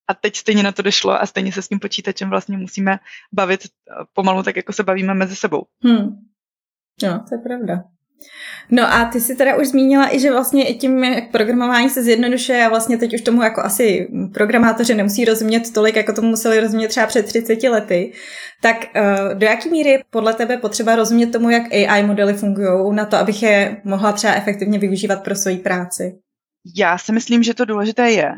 A 0.07 0.13
teď 0.13 0.35
stejně 0.35 0.63
na 0.63 0.71
to 0.71 0.81
došlo 0.81 1.21
a 1.21 1.25
stejně 1.25 1.51
se 1.51 1.61
s 1.61 1.67
tím 1.67 1.79
počítačem 1.79 2.29
vlastně 2.29 2.57
musíme 2.57 2.99
bavit 3.31 3.67
pomalu 4.13 4.43
tak, 4.43 4.55
jako 4.55 4.73
se 4.73 4.83
bavíme 4.83 5.13
mezi 5.13 5.35
sebou. 5.35 5.65
Hmm. 5.83 6.07
No, 7.03 7.25
to 7.29 7.35
je 7.35 7.41
pravda. 7.43 7.83
No 8.69 8.93
a 8.93 9.05
ty 9.05 9.21
si 9.21 9.35
teda 9.35 9.55
už 9.55 9.67
zmínila 9.67 10.15
i, 10.15 10.19
že 10.19 10.31
vlastně 10.31 10.67
i 10.67 10.73
tím, 10.73 11.03
jak 11.03 11.31
programování 11.31 11.89
se 11.89 12.03
zjednodušuje 12.03 12.65
a 12.65 12.69
vlastně 12.69 12.97
teď 12.97 13.13
už 13.13 13.21
tomu 13.21 13.41
jako 13.41 13.61
asi 13.61 14.07
programátoři 14.33 14.95
nemusí 14.95 15.25
rozumět 15.25 15.73
tolik, 15.73 15.95
jako 15.95 16.13
tomu 16.13 16.27
museli 16.27 16.59
rozumět 16.59 16.87
třeba 16.87 17.07
před 17.07 17.25
30 17.25 17.63
lety, 17.63 18.13
tak 18.61 18.77
uh, 18.77 19.33
do 19.33 19.45
jaký 19.45 19.69
míry 19.69 20.03
podle 20.09 20.33
tebe 20.33 20.57
potřeba 20.57 20.95
rozumět 20.95 21.27
tomu, 21.27 21.49
jak 21.49 21.63
AI 21.73 22.03
modely 22.03 22.33
fungují 22.33 22.95
na 22.95 23.05
to, 23.05 23.17
abych 23.17 23.43
je 23.43 23.77
mohla 23.83 24.11
třeba 24.11 24.33
efektivně 24.33 24.79
využívat 24.79 25.23
pro 25.23 25.35
svoji 25.35 25.57
práci? 25.57 26.15
Já 26.77 26.97
si 26.97 27.11
myslím, 27.11 27.43
že 27.43 27.53
to 27.53 27.65
důležité 27.65 28.11
je 28.11 28.31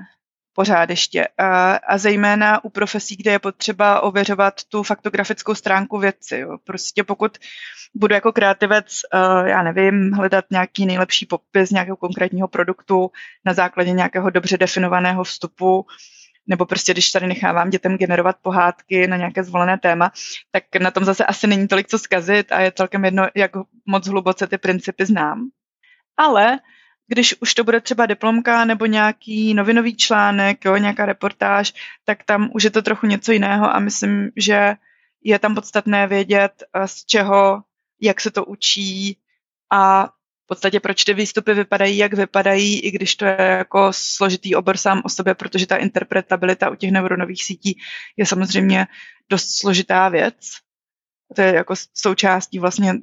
pořád 0.56 0.90
ještě. 0.90 1.28
A, 1.38 1.76
a 1.76 1.98
zejména 1.98 2.64
u 2.64 2.70
profesí, 2.70 3.16
kde 3.16 3.32
je 3.32 3.40
potřeba 3.40 4.02
ověřovat 4.02 4.64
tu 4.64 4.84
faktografickou 4.84 5.56
stránku 5.56 5.98
věci. 5.98 6.38
Jo. 6.38 6.58
Prostě 6.64 7.04
pokud 7.04 7.38
budu 7.96 8.14
jako 8.14 8.32
kreativec, 8.32 9.02
uh, 9.14 9.48
já 9.48 9.64
nevím, 9.64 10.12
hledat 10.12 10.46
nějaký 10.52 10.86
nejlepší 10.86 11.26
popis 11.26 11.70
nějakého 11.70 11.98
konkrétního 11.98 12.48
produktu 12.48 13.12
na 13.46 13.54
základě 13.54 13.92
nějakého 13.92 14.30
dobře 14.30 14.58
definovaného 14.58 15.24
vstupu, 15.24 15.86
nebo 16.48 16.66
prostě 16.66 16.94
když 16.94 17.12
tady 17.12 17.28
nechávám 17.28 17.70
dětem 17.70 17.98
generovat 17.98 18.36
pohádky 18.42 19.08
na 19.08 19.18
nějaké 19.18 19.44
zvolené 19.44 19.78
téma, 19.78 20.12
tak 20.52 20.64
na 20.80 20.92
tom 20.92 21.06
zase 21.06 21.26
asi 21.26 21.48
není 21.48 21.68
tolik 21.68 21.88
co 21.88 22.00
zkazit 22.00 22.52
a 22.52 22.60
je 22.60 22.72
celkem 22.72 23.06
jedno, 23.06 23.28
jak 23.36 23.52
moc 23.86 24.08
hluboce 24.08 24.48
ty 24.48 24.58
principy 24.58 25.06
znám. 25.06 25.50
Ale 26.18 26.60
když 27.08 27.36
už 27.42 27.54
to 27.54 27.64
bude 27.64 27.82
třeba 27.82 28.06
diplomka 28.06 28.66
nebo 28.66 28.86
nějaký 28.86 29.54
novinový 29.54 29.96
článek, 29.96 30.66
jo, 30.66 30.78
nějaká 30.78 31.06
reportáž, 31.06 31.74
tak 32.04 32.24
tam 32.24 32.50
už 32.54 32.64
je 32.64 32.70
to 32.70 32.82
trochu 32.82 33.08
něco 33.08 33.32
jiného 33.32 33.76
a 33.76 33.80
myslím, 33.80 34.32
že 34.36 34.76
je 35.24 35.40
tam 35.40 35.56
podstatné 35.56 36.08
vědět, 36.08 36.64
eh, 36.74 36.88
z 36.88 37.06
čeho, 37.06 37.64
jak 38.02 38.22
se 38.22 38.32
to 38.32 38.46
učí 38.46 39.18
a 39.72 40.06
v 40.46 40.48
podstatě 40.48 40.80
proč 40.80 41.04
ty 41.04 41.14
výstupy 41.14 41.54
vypadají, 41.54 41.98
jak 41.98 42.14
vypadají, 42.14 42.80
i 42.80 42.92
když 42.92 43.16
to 43.16 43.26
je 43.26 43.38
jako 43.40 43.90
složitý 43.92 44.56
obor 44.56 44.78
sám 44.78 45.02
o 45.06 45.10
sobě, 45.10 45.36
protože 45.36 45.68
ta 45.68 45.76
interpretabilita 45.76 46.70
u 46.70 46.76
těch 46.76 46.92
neuronových 46.92 47.44
sítí 47.44 47.78
je 48.18 48.26
samozřejmě 48.26 48.88
dost 49.30 49.60
složitá 49.60 50.10
věc. 50.10 50.36
To 51.36 51.42
je 51.42 51.54
jako 51.54 51.74
součástí 51.94 52.60
vlastně 52.60 52.94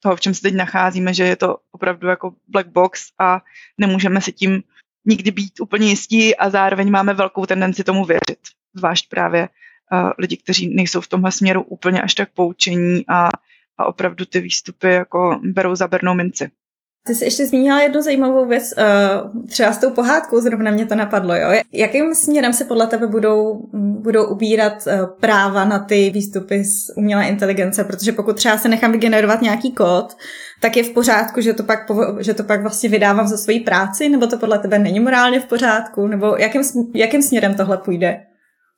toho, 0.00 0.16
v 0.16 0.20
čem 0.20 0.34
se 0.34 0.42
teď 0.42 0.54
nacházíme, 0.54 1.14
že 1.14 1.24
je 1.24 1.36
to 1.36 1.56
opravdu 1.72 2.08
jako 2.08 2.34
black 2.48 2.68
box 2.68 3.12
a 3.18 3.42
nemůžeme 3.78 4.20
si 4.20 4.32
tím 4.32 4.62
nikdy 5.04 5.30
být 5.30 5.60
úplně 5.60 5.88
jistí 5.88 6.36
a 6.36 6.50
zároveň 6.50 6.90
máme 6.90 7.14
velkou 7.14 7.46
tendenci 7.46 7.84
tomu 7.84 8.04
věřit. 8.04 8.38
Zvlášť 8.74 9.08
právě 9.08 9.48
uh, 9.92 10.10
lidi, 10.18 10.36
kteří 10.36 10.74
nejsou 10.74 11.00
v 11.00 11.08
tomhle 11.08 11.32
směru 11.32 11.62
úplně 11.62 12.02
až 12.02 12.14
tak 12.14 12.30
poučení 12.32 13.04
a, 13.08 13.28
a 13.78 13.86
opravdu 13.86 14.24
ty 14.24 14.40
výstupy 14.40 14.88
jako 14.88 15.40
berou 15.42 15.74
za 15.74 15.88
bernou 15.88 16.14
minci. 16.14 16.50
Ty 17.08 17.14
jsi 17.14 17.24
ještě 17.24 17.46
zmínila 17.46 17.80
jednu 17.80 18.02
zajímavou 18.02 18.46
věc, 18.46 18.74
eh, 18.78 18.84
třeba 19.48 19.72
s 19.72 19.78
tou 19.78 19.90
pohádkou, 19.90 20.40
zrovna 20.40 20.70
mě 20.70 20.86
to 20.86 20.94
napadlo, 20.94 21.34
jo. 21.34 21.48
Jakým 21.72 22.14
směrem 22.14 22.52
se 22.52 22.64
podle 22.64 22.86
tebe 22.86 23.06
budou, 23.06 23.68
budou 23.72 24.26
ubírat 24.26 24.86
eh, 24.86 25.00
práva 25.20 25.64
na 25.64 25.78
ty 25.78 26.10
výstupy 26.10 26.64
z 26.64 26.92
umělé 26.96 27.28
inteligence? 27.28 27.84
Protože 27.84 28.12
pokud 28.12 28.36
třeba 28.36 28.58
se 28.58 28.68
nechám 28.68 28.92
vygenerovat 28.92 29.42
nějaký 29.42 29.72
kód, 29.72 30.16
tak 30.60 30.76
je 30.76 30.82
v 30.82 30.90
pořádku, 30.90 31.40
že 31.40 31.52
to 31.52 31.62
pak, 31.62 31.78
že 32.18 32.34
to 32.34 32.44
pak 32.44 32.62
vlastně 32.62 32.88
vydávám 32.88 33.28
za 33.28 33.36
svoji 33.36 33.60
práci, 33.60 34.08
nebo 34.08 34.26
to 34.26 34.38
podle 34.38 34.58
tebe 34.58 34.78
není 34.78 35.00
morálně 35.00 35.40
v 35.40 35.46
pořádku, 35.46 36.06
nebo 36.06 36.36
jakým, 36.36 36.62
jakým 36.94 37.22
směrem 37.22 37.54
tohle 37.54 37.76
půjde? 37.76 38.20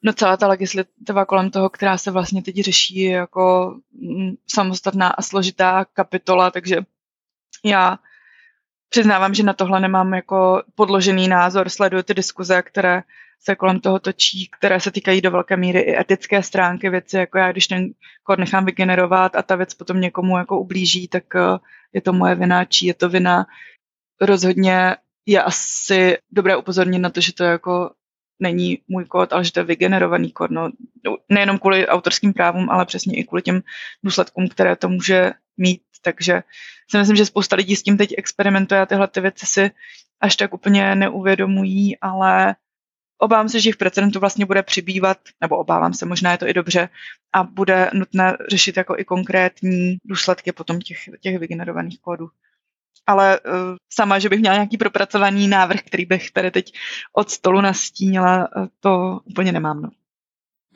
No 0.04 0.12
celá 0.12 0.36
ta 0.36 0.48
legislativa 0.48 1.24
kolem 1.24 1.50
toho, 1.50 1.70
která 1.70 1.98
se 1.98 2.10
vlastně 2.10 2.42
teď 2.42 2.60
řeší, 2.60 2.96
je 3.00 3.12
jako 3.12 3.74
mm, 3.92 4.30
samostatná 4.48 5.08
a 5.08 5.22
složitá 5.22 5.84
kapitola, 5.84 6.50
takže 6.50 6.76
já 7.64 7.98
přiznávám, 8.90 9.34
že 9.34 9.42
na 9.42 9.52
tohle 9.52 9.80
nemám 9.80 10.14
jako 10.14 10.62
podložený 10.74 11.28
názor, 11.28 11.68
sleduju 11.68 12.02
ty 12.02 12.14
diskuze, 12.14 12.62
které 12.62 13.02
se 13.42 13.54
kolem 13.54 13.80
toho 13.80 13.98
točí, 13.98 14.48
které 14.58 14.80
se 14.80 14.90
týkají 14.90 15.20
do 15.20 15.30
velké 15.30 15.56
míry 15.56 15.80
i 15.80 16.00
etické 16.00 16.42
stránky 16.42 16.90
věci, 16.90 17.16
jako 17.16 17.38
já, 17.38 17.52
když 17.52 17.66
ten 17.66 17.90
kód 18.22 18.38
nechám 18.38 18.64
vygenerovat 18.64 19.36
a 19.36 19.42
ta 19.42 19.56
věc 19.56 19.74
potom 19.74 20.00
někomu 20.00 20.38
jako 20.38 20.60
ublíží, 20.60 21.08
tak 21.08 21.24
eh, 21.36 21.58
je 21.92 22.00
to 22.00 22.12
moje 22.12 22.34
vina, 22.34 22.64
či 22.64 22.86
je 22.86 22.94
to 22.94 23.08
vina. 23.08 23.46
Rozhodně 24.20 24.96
je 25.26 25.42
asi 25.42 26.18
dobré 26.30 26.56
upozornit 26.56 26.98
na 26.98 27.10
to, 27.10 27.20
že 27.20 27.32
to 27.32 27.44
jako 27.44 27.90
není 28.40 28.78
můj 28.88 29.04
kód, 29.04 29.32
ale 29.32 29.44
že 29.44 29.52
to 29.52 29.60
je 29.60 29.64
vygenerovaný 29.64 30.32
kód. 30.32 30.50
No, 30.50 30.70
nejenom 31.28 31.58
kvůli 31.58 31.86
autorským 31.86 32.32
právům, 32.32 32.70
ale 32.70 32.86
přesně 32.86 33.16
i 33.16 33.24
kvůli 33.24 33.42
těm 33.42 33.60
důsledkům, 34.04 34.48
které 34.48 34.76
to 34.76 34.88
může 34.88 35.32
mít. 35.56 35.82
Takže 36.02 36.42
si 36.90 36.98
myslím, 36.98 37.16
že 37.16 37.26
spousta 37.26 37.56
lidí 37.56 37.76
s 37.76 37.82
tím 37.82 37.96
teď 37.96 38.14
experimentuje 38.18 38.80
a 38.80 38.86
tyhle 38.86 39.08
ty 39.08 39.20
věci 39.20 39.46
si 39.46 39.70
až 40.20 40.36
tak 40.36 40.54
úplně 40.54 40.94
neuvědomují, 40.94 41.98
ale 41.98 42.56
obávám 43.18 43.48
se, 43.48 43.60
že 43.60 43.68
jich 43.68 43.76
precedentů 43.76 44.20
vlastně 44.20 44.46
bude 44.46 44.62
přibývat, 44.62 45.18
nebo 45.40 45.56
obávám 45.56 45.94
se, 45.94 46.06
možná 46.06 46.32
je 46.32 46.38
to 46.38 46.48
i 46.48 46.54
dobře, 46.54 46.88
a 47.32 47.42
bude 47.42 47.90
nutné 47.94 48.36
řešit 48.48 48.76
jako 48.76 48.98
i 48.98 49.04
konkrétní 49.04 49.96
důsledky 50.04 50.52
potom 50.52 50.80
těch, 50.80 50.98
těch 51.20 51.38
vygenerovaných 51.38 52.00
kódů. 52.00 52.28
Ale 53.06 53.40
uh, 53.40 53.54
sama, 53.92 54.18
že 54.18 54.28
bych 54.28 54.40
měla 54.40 54.54
nějaký 54.54 54.76
propracovaný 54.76 55.48
návrh, 55.48 55.80
který 55.80 56.06
bych 56.06 56.30
tady 56.30 56.50
teď 56.50 56.72
od 57.12 57.30
stolu 57.30 57.60
nastínila, 57.60 58.48
uh, 58.56 58.66
to 58.80 59.20
úplně 59.24 59.52
nemám. 59.52 59.82
No. 59.82 59.90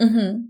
Mm-hmm. 0.00 0.42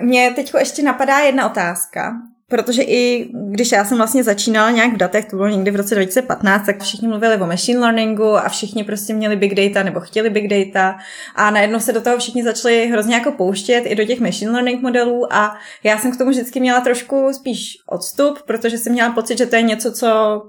Mně 0.00 0.32
teď 0.36 0.52
ještě 0.58 0.82
napadá 0.82 1.18
jedna 1.18 1.50
otázka. 1.50 2.22
Protože 2.50 2.82
i 2.82 3.28
když 3.32 3.72
já 3.72 3.84
jsem 3.84 3.96
vlastně 3.96 4.24
začínala 4.24 4.70
nějak 4.70 4.92
v 4.92 4.96
datech, 4.96 5.24
to 5.24 5.36
bylo 5.36 5.48
někdy 5.48 5.70
v 5.70 5.76
roce 5.76 5.94
2015, 5.94 6.66
tak 6.66 6.82
všichni 6.82 7.08
mluvili 7.08 7.36
o 7.36 7.46
machine 7.46 7.80
learningu 7.80 8.36
a 8.36 8.48
všichni 8.48 8.84
prostě 8.84 9.14
měli 9.14 9.36
big 9.36 9.54
data 9.54 9.82
nebo 9.82 10.00
chtěli 10.00 10.30
big 10.30 10.48
data. 10.48 10.98
A 11.34 11.50
najednou 11.50 11.80
se 11.80 11.92
do 11.92 12.00
toho 12.00 12.18
všichni 12.18 12.44
začali 12.44 12.86
hrozně 12.86 13.14
jako 13.14 13.32
pouštět 13.32 13.80
i 13.80 13.94
do 13.94 14.04
těch 14.04 14.20
machine 14.20 14.52
learning 14.52 14.82
modelů. 14.82 15.32
A 15.32 15.56
já 15.84 15.98
jsem 15.98 16.12
k 16.12 16.18
tomu 16.18 16.30
vždycky 16.30 16.60
měla 16.60 16.80
trošku 16.80 17.28
spíš 17.32 17.78
odstup, 17.86 18.42
protože 18.42 18.78
jsem 18.78 18.92
měla 18.92 19.12
pocit, 19.12 19.38
že 19.38 19.46
to 19.46 19.56
je 19.56 19.62
něco, 19.62 19.92
co 19.92 20.42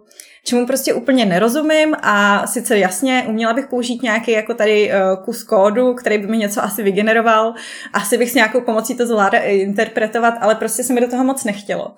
čemu 0.43 0.65
prostě 0.65 0.93
úplně 0.93 1.25
nerozumím 1.25 1.95
a 2.01 2.47
sice 2.47 2.77
jasně 2.77 3.25
uměla 3.27 3.53
bych 3.53 3.67
použít 3.67 4.03
nějaký 4.03 4.31
jako 4.31 4.53
tady 4.53 4.91
uh, 4.91 5.25
kus 5.25 5.43
kódu, 5.43 5.93
který 5.93 6.17
by 6.17 6.27
mi 6.27 6.37
něco 6.37 6.63
asi 6.63 6.83
vygeneroval, 6.83 7.53
asi 7.93 8.17
bych 8.17 8.31
s 8.31 8.35
nějakou 8.35 8.61
pomocí 8.61 8.95
to 8.95 9.05
zvládla 9.05 9.39
interpretovat, 9.39 10.33
ale 10.41 10.55
prostě 10.55 10.83
se 10.83 10.93
mi 10.93 11.01
do 11.01 11.07
toho 11.07 11.23
moc 11.23 11.43
nechtělo. 11.43 11.95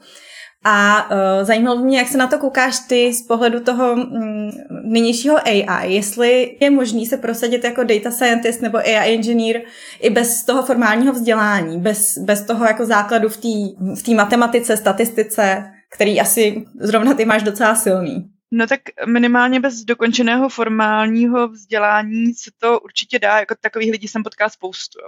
A 0.65 1.09
uh, 1.11 1.45
zajímalo 1.45 1.79
mě, 1.79 1.97
jak 1.97 2.07
se 2.07 2.17
na 2.17 2.27
to 2.27 2.37
koukáš 2.37 2.79
ty 2.79 3.13
z 3.13 3.27
pohledu 3.27 3.59
toho 3.59 3.95
mm, 3.95 4.49
nynějšího 4.83 5.37
AI, 5.47 5.93
jestli 5.93 6.57
je 6.59 6.69
možný 6.69 7.05
se 7.05 7.17
prosadit 7.17 7.63
jako 7.63 7.83
data 7.83 8.11
scientist 8.11 8.61
nebo 8.61 8.77
AI 8.77 9.13
engineer 9.15 9.61
i 10.01 10.09
bez 10.09 10.43
toho 10.45 10.63
formálního 10.63 11.13
vzdělání, 11.13 11.79
bez, 11.79 12.17
bez 12.17 12.41
toho 12.41 12.65
jako 12.65 12.85
základu 12.85 13.29
v 13.29 13.37
té 13.37 13.47
v 13.95 14.15
matematice, 14.15 14.77
statistice, 14.77 15.63
který 15.93 16.21
asi 16.21 16.65
zrovna 16.79 17.13
ty 17.13 17.25
máš 17.25 17.43
docela 17.43 17.75
silný. 17.75 18.32
No 18.55 18.67
tak 18.67 18.79
minimálně 19.05 19.59
bez 19.59 19.83
dokončeného 19.83 20.49
formálního 20.49 21.47
vzdělání 21.47 22.33
se 22.33 22.51
to 22.57 22.79
určitě 22.79 23.19
dá, 23.19 23.39
jako 23.39 23.55
takových 23.61 23.91
lidí 23.91 24.07
jsem 24.07 24.23
potkala 24.23 24.49
spoustu 24.49 24.99
jo, 25.01 25.07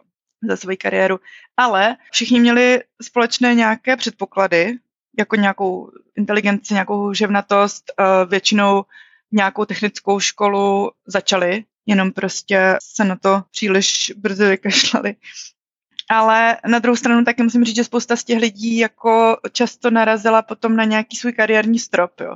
za 0.50 0.58
svoji 0.58 0.78
kariéru. 0.78 1.20
Ale 1.58 1.96
všichni 2.12 2.40
měli 2.40 2.84
společné 3.02 3.56
nějaké 3.56 3.98
předpoklady, 3.98 4.78
jako 5.20 5.36
nějakou 5.36 5.92
inteligenci, 6.16 6.74
nějakou 6.74 7.14
ževnatost, 7.14 7.92
eh, 8.00 8.26
většinou 8.26 8.84
nějakou 9.32 9.66
technickou 9.66 10.20
školu 10.20 10.92
začali, 11.08 11.64
jenom 11.86 12.12
prostě 12.12 12.78
se 12.84 13.04
na 13.04 13.16
to 13.16 13.44
příliš 13.52 14.14
brzy 14.18 14.46
vykašlali. 14.48 15.16
Ale 16.10 16.58
na 16.68 16.80
druhou 16.80 16.96
stranu 16.96 17.26
taky 17.26 17.44
musím 17.44 17.64
říct, 17.64 17.76
že 17.76 17.84
spousta 17.84 18.16
z 18.16 18.24
těch 18.24 18.40
lidí 18.40 18.78
jako 18.78 19.38
často 19.52 19.92
narazila 19.92 20.42
potom 20.42 20.76
na 20.76 20.84
nějaký 20.84 21.18
svůj 21.18 21.34
kariérní 21.34 21.80
strop. 21.80 22.20
Jo. 22.20 22.36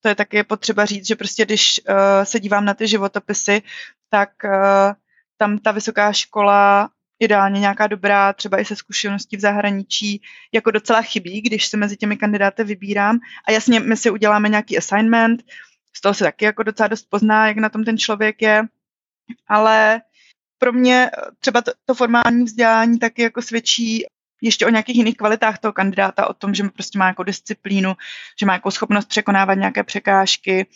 To 0.00 0.08
je 0.08 0.14
taky 0.14 0.44
potřeba 0.44 0.84
říct, 0.84 1.06
že 1.06 1.16
prostě 1.16 1.44
když 1.44 1.80
uh, 1.88 1.94
se 2.24 2.40
dívám 2.40 2.64
na 2.64 2.74
ty 2.74 2.88
životopisy, 2.88 3.62
tak 4.08 4.30
uh, 4.44 4.92
tam 5.38 5.58
ta 5.58 5.72
vysoká 5.72 6.12
škola 6.12 6.90
ideálně 7.18 7.60
nějaká 7.60 7.86
dobrá, 7.86 8.32
třeba 8.32 8.60
i 8.60 8.64
se 8.64 8.76
zkušeností 8.76 9.36
v 9.36 9.40
zahraničí, 9.40 10.22
jako 10.52 10.70
docela 10.70 11.02
chybí, 11.02 11.40
když 11.40 11.66
se 11.66 11.76
mezi 11.76 11.96
těmi 11.96 12.16
kandidáty 12.16 12.64
vybírám. 12.64 13.18
A 13.48 13.52
jasně, 13.52 13.80
my 13.80 13.96
si 13.96 14.10
uděláme 14.10 14.48
nějaký 14.48 14.78
assignment, 14.78 15.42
z 15.96 16.00
toho 16.00 16.14
se 16.14 16.24
taky 16.24 16.44
jako 16.44 16.62
docela 16.62 16.88
dost 16.88 17.06
pozná, 17.10 17.48
jak 17.48 17.56
na 17.56 17.68
tom 17.68 17.84
ten 17.84 17.98
člověk 17.98 18.42
je, 18.42 18.62
ale 19.48 20.00
pro 20.60 20.72
mě 20.72 21.10
třeba 21.38 21.62
to, 21.62 21.72
to 21.84 21.94
formální 21.94 22.44
vzdělání 22.44 22.98
taky 22.98 23.22
jako 23.22 23.42
svědčí 23.42 24.04
ještě 24.42 24.66
o 24.66 24.70
nějakých 24.70 24.96
jiných 24.96 25.16
kvalitách 25.16 25.58
toho 25.58 25.72
kandidáta, 25.72 26.30
o 26.30 26.34
tom, 26.34 26.54
že 26.54 26.64
prostě 26.64 26.98
má 26.98 27.06
jako 27.06 27.22
disciplínu, 27.22 27.96
že 28.40 28.46
má 28.46 28.52
jako 28.52 28.70
schopnost 28.70 29.08
překonávat 29.08 29.54
nějaké 29.54 29.84
překážky, 29.84 30.66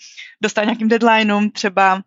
dostat 0.43 0.65
nějakým 0.65 0.89
deadlineům 0.89 1.51
třeba, 1.51 2.03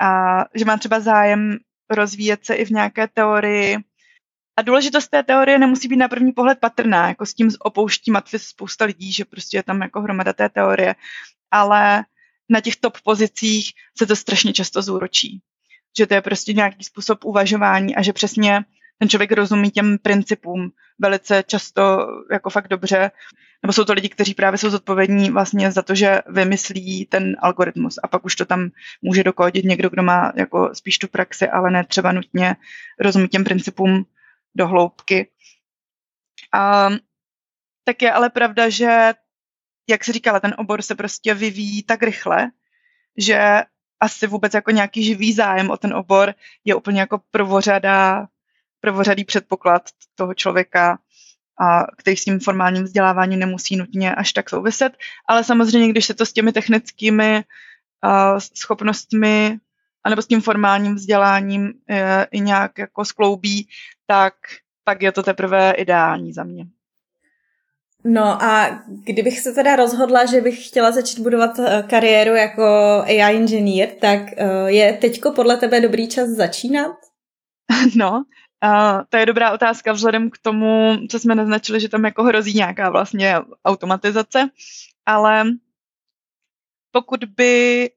a 0.00 0.38
že 0.54 0.64
má 0.64 0.76
třeba 0.76 1.00
zájem 1.00 1.58
rozvíjet 1.90 2.44
se 2.44 2.54
i 2.54 2.64
v 2.64 2.70
nějaké 2.70 3.08
teorii. 3.08 3.78
A 4.58 4.62
důležitost 4.62 5.08
té 5.08 5.22
teorie 5.22 5.58
nemusí 5.58 5.88
být 5.88 5.96
na 5.96 6.08
první 6.08 6.32
pohled 6.32 6.58
patrná, 6.58 7.08
jako 7.08 7.26
s 7.26 7.34
tím 7.34 7.50
opouští 7.60 8.10
matfis 8.10 8.42
spousta 8.42 8.84
lidí, 8.84 9.12
že 9.12 9.24
prostě 9.24 9.56
je 9.56 9.62
tam 9.62 9.80
jako 9.80 10.00
hromada 10.00 10.32
té 10.32 10.48
teorie, 10.48 10.94
ale 11.50 12.04
na 12.48 12.60
těch 12.60 12.76
top 12.76 13.00
pozicích 13.04 13.72
se 13.98 14.06
to 14.06 14.16
strašně 14.16 14.52
často 14.52 14.82
zúročí. 14.82 15.40
Že 15.98 16.06
to 16.06 16.14
je 16.14 16.22
prostě 16.22 16.52
nějaký 16.52 16.84
způsob 16.84 17.24
uvažování 17.24 17.96
a 17.96 18.02
že 18.02 18.12
přesně 18.12 18.64
ten 18.98 19.08
člověk 19.08 19.32
rozumí 19.32 19.70
těm 19.70 19.98
principům 19.98 20.72
velice 20.98 21.44
často 21.46 22.06
jako 22.32 22.50
fakt 22.50 22.68
dobře, 22.68 23.10
nebo 23.62 23.72
jsou 23.72 23.84
to 23.84 23.92
lidi, 23.92 24.08
kteří 24.08 24.34
právě 24.34 24.58
jsou 24.58 24.70
zodpovědní 24.70 25.30
vlastně 25.30 25.72
za 25.72 25.82
to, 25.82 25.94
že 25.94 26.20
vymyslí 26.26 27.06
ten 27.06 27.36
algoritmus 27.38 27.98
a 28.02 28.08
pak 28.08 28.24
už 28.24 28.36
to 28.36 28.44
tam 28.44 28.70
může 29.02 29.24
dokodit 29.24 29.64
někdo, 29.64 29.90
kdo 29.90 30.02
má 30.02 30.32
jako 30.36 30.70
spíš 30.74 30.98
tu 30.98 31.08
praxi, 31.08 31.48
ale 31.48 31.70
ne 31.70 31.84
třeba 31.84 32.12
nutně 32.12 32.56
rozumí 32.98 33.28
těm 33.28 33.44
principům 33.44 34.06
do 34.54 34.66
hloubky. 34.66 35.30
A, 36.54 36.88
tak 37.84 38.02
je 38.02 38.12
ale 38.12 38.30
pravda, 38.30 38.68
že 38.68 39.12
jak 39.90 40.04
si 40.04 40.12
říkala, 40.12 40.40
ten 40.40 40.54
obor 40.58 40.82
se 40.82 40.94
prostě 40.94 41.34
vyvíjí 41.34 41.82
tak 41.82 42.02
rychle, 42.02 42.50
že 43.16 43.62
asi 44.00 44.26
vůbec 44.26 44.54
jako 44.54 44.70
nějaký 44.70 45.04
živý 45.04 45.32
zájem 45.32 45.70
o 45.70 45.76
ten 45.76 45.94
obor 45.94 46.34
je 46.64 46.74
úplně 46.74 47.00
jako 47.00 47.20
prvořada 47.30 48.26
prvořadý 48.80 49.24
předpoklad 49.24 49.82
toho 50.14 50.34
člověka, 50.34 50.98
a 51.60 51.86
který 51.96 52.16
s 52.16 52.24
tím 52.24 52.40
formálním 52.40 52.84
vzděláváním 52.84 53.38
nemusí 53.38 53.76
nutně 53.76 54.14
až 54.14 54.32
tak 54.32 54.50
souviset, 54.50 54.92
ale 55.28 55.44
samozřejmě, 55.44 55.88
když 55.88 56.06
se 56.06 56.14
to 56.14 56.26
s 56.26 56.32
těmi 56.32 56.52
technickými 56.52 57.44
uh, 58.04 58.38
schopnostmi 58.54 59.58
anebo 60.04 60.22
s 60.22 60.26
tím 60.26 60.40
formálním 60.40 60.94
vzděláním 60.94 61.62
uh, 61.62 61.96
i 62.30 62.40
nějak 62.40 62.78
jako 62.78 63.04
skloubí, 63.04 63.68
tak 64.06 64.34
pak 64.84 65.02
je 65.02 65.12
to 65.12 65.22
teprve 65.22 65.72
ideální 65.72 66.32
za 66.32 66.44
mě. 66.44 66.66
No 68.04 68.42
a 68.42 68.80
kdybych 69.04 69.40
se 69.40 69.52
teda 69.52 69.76
rozhodla, 69.76 70.26
že 70.26 70.40
bych 70.40 70.66
chtěla 70.68 70.92
začít 70.92 71.18
budovat 71.18 71.58
e, 71.58 71.84
kariéru 71.90 72.34
jako 72.34 72.62
AI 73.06 73.36
inženýr, 73.36 73.88
tak 74.00 74.20
je 74.66 74.92
teďko 74.92 75.32
podle 75.32 75.56
tebe 75.56 75.80
dobrý 75.80 76.08
čas 76.08 76.28
začínat? 76.28 76.96
No, 77.96 78.24
Uh, 78.64 79.02
to 79.08 79.16
je 79.16 79.26
dobrá 79.26 79.52
otázka 79.52 79.92
vzhledem 79.92 80.30
k 80.30 80.38
tomu, 80.38 80.96
co 81.10 81.18
jsme 81.18 81.34
naznačili, 81.34 81.80
že 81.80 81.88
tam 81.88 82.04
jako 82.04 82.24
hrozí 82.24 82.54
nějaká 82.54 82.90
vlastně 82.90 83.34
automatizace, 83.64 84.48
ale 85.06 85.44
pokud 86.90 87.24
by 87.24 87.90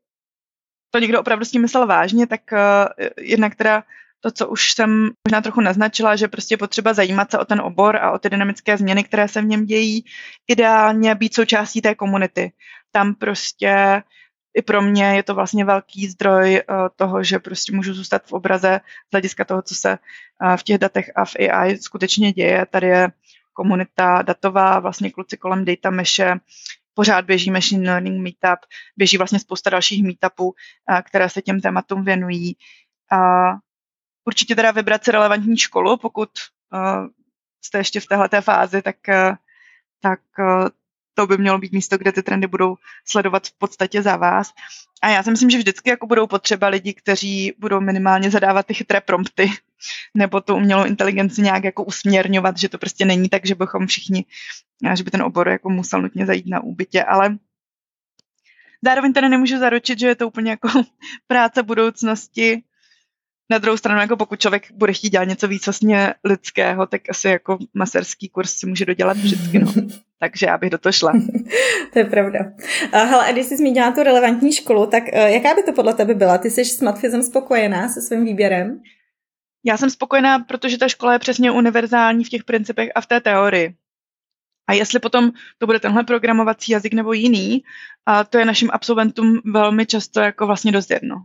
to 0.92 1.00
někdo 1.00 1.20
opravdu 1.20 1.46
s 1.46 1.52
tím 1.52 1.62
myslel 1.62 1.88
vážně, 1.88 2.28
tak 2.28 2.42
uh, 2.52 3.06
jednak 3.18 3.56
teda 3.56 3.84
to, 4.24 4.32
co 4.32 4.48
už 4.48 4.72
jsem 4.72 5.10
možná 5.28 5.42
trochu 5.42 5.62
naznačila, 5.62 6.16
že 6.16 6.28
prostě 6.28 6.58
potřeba 6.58 6.94
zajímat 6.94 7.32
se 7.32 7.40
o 7.40 7.46
ten 7.46 7.62
obor 7.62 7.96
a 7.96 8.12
o 8.12 8.20
ty 8.20 8.30
dynamické 8.30 8.78
změny, 8.78 9.04
které 9.04 9.28
se 9.28 9.42
v 9.42 9.46
něm 9.46 9.66
dějí, 9.66 10.06
ideálně 10.48 11.16
být 11.16 11.34
součástí 11.34 11.82
té 11.82 11.96
komunity. 11.96 12.52
Tam 12.92 13.16
prostě 13.16 14.04
i 14.54 14.62
pro 14.62 14.82
mě 14.82 15.06
je 15.06 15.24
to 15.24 15.36
vlastně 15.36 15.66
velký 15.66 16.08
zdroj 16.08 16.62
uh, 16.70 16.76
toho, 16.96 17.24
že 17.24 17.40
prostě 17.40 17.76
můžu 17.76 17.94
zůstat 17.94 18.26
v 18.26 18.34
obraze 18.34 18.80
z 19.08 19.12
hlediska 19.12 19.46
toho, 19.46 19.62
co 19.62 19.76
se 19.76 19.98
uh, 20.44 20.56
v 20.56 20.64
těch 20.64 20.78
datech 20.78 21.12
a 21.16 21.26
v 21.26 21.36
AI 21.40 21.78
skutečně 21.78 22.32
děje. 22.32 22.66
Tady 22.66 22.88
je 22.88 23.08
komunita 23.54 24.22
datová, 24.22 24.80
vlastně 24.80 25.12
kluci 25.12 25.38
kolem 25.38 25.66
data 25.66 25.90
meshe, 25.90 26.40
pořád 26.94 27.26
běží 27.26 27.52
machine 27.52 27.92
learning 27.92 28.22
meetup, 28.22 28.60
běží 28.98 29.18
vlastně 29.18 29.40
spousta 29.40 29.70
dalších 29.70 30.04
meetupů, 30.04 30.46
uh, 30.46 30.54
které 31.02 31.30
se 31.30 31.42
těm 31.42 31.62
tématům 31.62 32.06
věnují. 32.06 32.56
A 33.12 33.52
určitě 34.26 34.56
teda 34.56 34.72
vybrat 34.72 35.04
si 35.04 35.12
relevantní 35.12 35.58
školu, 35.58 35.98
pokud 35.98 36.30
uh, 36.74 37.08
jste 37.62 37.78
ještě 37.78 38.00
v 38.00 38.06
této 38.06 38.42
fázi, 38.42 38.82
tak, 38.82 38.96
uh, 39.10 39.36
tak 40.02 40.20
uh, 40.40 40.68
to 41.14 41.28
by 41.28 41.38
mělo 41.38 41.58
být 41.58 41.72
místo, 41.72 41.98
kde 41.98 42.12
ty 42.12 42.24
trendy 42.24 42.48
budou 42.48 42.76
sledovat 43.06 43.48
v 43.48 43.58
podstatě 43.58 44.02
za 44.02 44.18
vás. 44.18 44.52
A 45.02 45.10
já 45.10 45.24
si 45.24 45.32
myslím, 45.32 45.50
že 45.50 45.58
vždycky 45.58 45.90
jako 45.90 46.08
budou 46.08 46.28
potřeba 46.28 46.68
lidi, 46.68 46.94
kteří 46.94 47.54
budou 47.60 47.82
minimálně 47.82 48.32
zadávat 48.32 48.66
ty 48.66 48.74
chytré 48.74 49.02
prompty, 49.02 49.52
nebo 50.14 50.42
tu 50.42 50.56
umělou 50.56 50.86
inteligenci 50.86 51.42
nějak 51.42 51.64
jako 51.64 51.84
usměrňovat, 51.84 52.58
že 52.58 52.70
to 52.70 52.78
prostě 52.78 53.06
není 53.06 53.30
tak, 53.30 53.46
že 53.46 53.56
bychom 53.56 53.88
všichni, 53.88 54.26
že 54.94 55.04
by 55.04 55.12
ten 55.12 55.22
obor 55.22 55.50
jako 55.50 55.70
musel 55.70 56.02
nutně 56.02 56.26
zajít 56.26 56.48
na 56.48 56.64
úbytě, 56.64 57.04
ale 57.04 57.38
zároveň 58.86 59.14
teda 59.14 59.30
nemůžu 59.30 59.60
zaručit, 59.60 60.00
že 60.00 60.08
je 60.08 60.16
to 60.16 60.28
úplně 60.28 60.52
jako 60.52 60.70
práce 61.28 61.64
budoucnosti, 61.64 62.64
na 63.50 63.58
druhou 63.58 63.78
stranu, 63.78 64.02
jako 64.02 64.18
pokud 64.18 64.40
člověk 64.40 64.72
bude 64.72 64.94
chtít 64.94 65.10
dělat 65.10 65.28
něco 65.28 65.48
výsostně 65.48 66.14
lidského, 66.24 66.86
tak 66.88 67.02
asi 67.10 67.28
jako 67.28 67.58
maserský 67.74 68.30
kurz 68.30 68.54
si 68.54 68.68
může 68.68 68.86
dodělat 68.86 69.18
vždycky, 69.18 69.60
no. 69.60 69.74
Takže 70.20 70.46
já 70.46 70.58
bych 70.58 70.70
do 70.70 70.78
toho 70.78 70.94
šla. 70.94 71.12
to 71.94 72.00
je 72.00 72.06
pravda. 72.06 72.40
hele, 72.92 73.28
a 73.28 73.32
když 73.32 73.46
jsi 73.46 73.58
zmínila 73.58 73.92
tu 73.92 74.04
relevantní 74.04 74.54
školu, 74.54 74.86
tak 74.86 75.04
uh, 75.04 75.20
jaká 75.20 75.56
by 75.56 75.64
to 75.64 75.74
podle 75.74 75.94
tebe 75.94 76.14
byla? 76.14 76.38
Ty 76.38 76.50
jsi 76.50 76.66
s 76.66 76.82
Matfizem 76.82 77.24
spokojená 77.24 77.90
se 77.90 78.02
svým 78.02 78.26
výběrem? 78.26 78.82
Já 79.66 79.78
jsem 79.78 79.90
spokojená, 79.90 80.40
protože 80.40 80.78
ta 80.78 80.88
škola 80.88 81.14
je 81.14 81.20
přesně 81.20 81.52
univerzální 81.52 82.24
v 82.24 82.30
těch 82.30 82.44
principech 82.44 82.90
a 82.96 83.02
v 83.02 83.06
té 83.06 83.22
teorii. 83.22 83.76
A 84.68 84.74
jestli 84.74 85.00
potom 85.00 85.32
to 85.58 85.66
bude 85.66 85.80
tenhle 85.80 86.04
programovací 86.04 86.72
jazyk 86.72 86.94
nebo 86.94 87.14
jiný, 87.14 87.64
a 88.06 88.24
to 88.24 88.38
je 88.38 88.46
našim 88.46 88.70
absolventům 88.74 89.42
velmi 89.46 89.86
často 89.86 90.20
jako 90.20 90.48
vlastně 90.48 90.72
dost 90.72 90.92
jedno. 90.92 91.16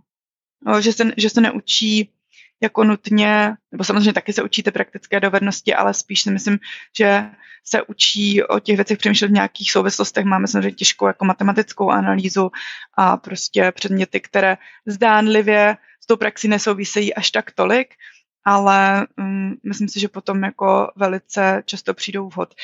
No, 0.66 0.80
že, 0.80 0.92
se, 0.92 1.04
že 1.16 1.30
se 1.30 1.40
neučí 1.40 2.12
jako 2.60 2.84
nutně, 2.84 3.56
nebo 3.72 3.84
samozřejmě 3.84 4.12
taky 4.12 4.32
se 4.32 4.42
učíte 4.42 4.70
praktické 4.70 5.20
dovednosti, 5.20 5.74
ale 5.74 5.94
spíš 5.94 6.22
si 6.22 6.30
myslím, 6.30 6.58
že 6.98 7.30
se 7.64 7.82
učí 7.82 8.42
o 8.42 8.60
těch 8.60 8.76
věcech 8.76 8.98
přemýšlet 8.98 9.28
v 9.28 9.32
nějakých 9.32 9.72
souvislostech. 9.72 10.24
Máme 10.24 10.46
samozřejmě 10.46 10.72
těžkou 10.72 11.06
jako 11.06 11.24
matematickou 11.24 11.90
analýzu 11.90 12.50
a 12.94 13.16
prostě 13.16 13.72
předměty, 13.72 14.20
které 14.20 14.56
zdánlivě 14.86 15.76
s 16.00 16.06
tou 16.06 16.16
praxí 16.16 16.48
nesouvisejí 16.48 17.14
až 17.14 17.30
tak 17.30 17.50
tolik, 17.52 17.94
ale 18.44 19.06
um, 19.18 19.56
myslím 19.64 19.88
si, 19.88 20.00
že 20.00 20.08
potom 20.08 20.42
jako 20.42 20.92
velice 20.96 21.62
často 21.64 21.94
přijdou 21.94 22.28
vhod. 22.28 22.54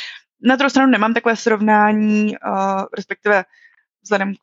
Na 0.42 0.56
druhou 0.56 0.70
stranu 0.70 0.90
nemám 0.90 1.14
takové 1.14 1.36
srovnání, 1.36 2.36
uh, 2.38 2.82
respektive 2.96 3.44
vzhledem 4.02 4.34
k 4.34 4.38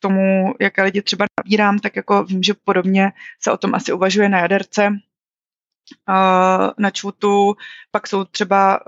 tomu, 0.00 0.54
jaké 0.60 0.82
lidi 0.82 1.02
třeba 1.02 1.26
nabírám, 1.40 1.78
tak 1.78 1.96
jako 1.96 2.24
vím, 2.24 2.42
že 2.42 2.54
podobně 2.64 3.12
se 3.40 3.52
o 3.52 3.56
tom 3.56 3.74
asi 3.74 3.92
uvažuje 3.92 4.28
na 4.28 4.38
jaderce, 4.38 4.90
na 6.78 6.90
čvutu, 6.92 7.56
pak 7.90 8.06
jsou 8.06 8.24
třeba, 8.24 8.80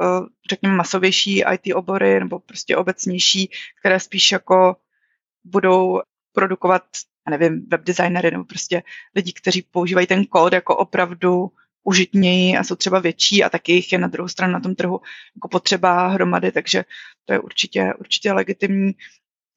řekněme, 0.50 0.74
masovější 0.74 1.44
IT 1.52 1.74
obory 1.74 2.20
nebo 2.20 2.38
prostě 2.38 2.76
obecnější, 2.76 3.50
které 3.80 4.00
spíš 4.00 4.32
jako 4.32 4.76
budou 5.44 6.00
produkovat, 6.32 6.82
nevím, 7.30 7.66
webdesignery 7.68 8.30
nebo 8.30 8.44
prostě 8.44 8.82
lidi, 9.14 9.32
kteří 9.32 9.62
používají 9.62 10.06
ten 10.06 10.24
kód 10.24 10.52
jako 10.52 10.76
opravdu 10.76 11.50
užitněji 11.84 12.56
a 12.56 12.64
jsou 12.64 12.74
třeba 12.74 12.98
větší 12.98 13.44
a 13.44 13.50
taky 13.50 13.72
jich 13.72 13.92
je 13.92 13.98
na 13.98 14.08
druhou 14.08 14.28
stranu 14.28 14.52
na 14.52 14.60
tom 14.60 14.74
trhu 14.74 15.00
jako 15.36 15.48
potřeba 15.48 16.06
hromady, 16.06 16.52
takže 16.52 16.84
to 17.24 17.32
je 17.32 17.40
určitě, 17.40 17.94
určitě 17.98 18.32
legitimní. 18.32 18.92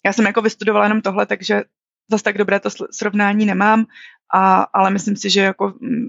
Já 0.05 0.13
jsem 0.13 0.25
jako 0.25 0.41
vystudovala 0.41 0.85
jenom 0.85 1.01
tohle, 1.01 1.25
takže 1.25 1.63
zase 2.11 2.23
tak 2.23 2.37
dobré 2.37 2.59
to 2.59 2.69
srovnání 2.91 3.45
nemám, 3.45 3.85
a, 4.33 4.61
ale 4.61 4.91
myslím 4.91 5.15
si, 5.15 5.29
že 5.29 5.41
jako 5.41 5.73
mm, 5.79 6.07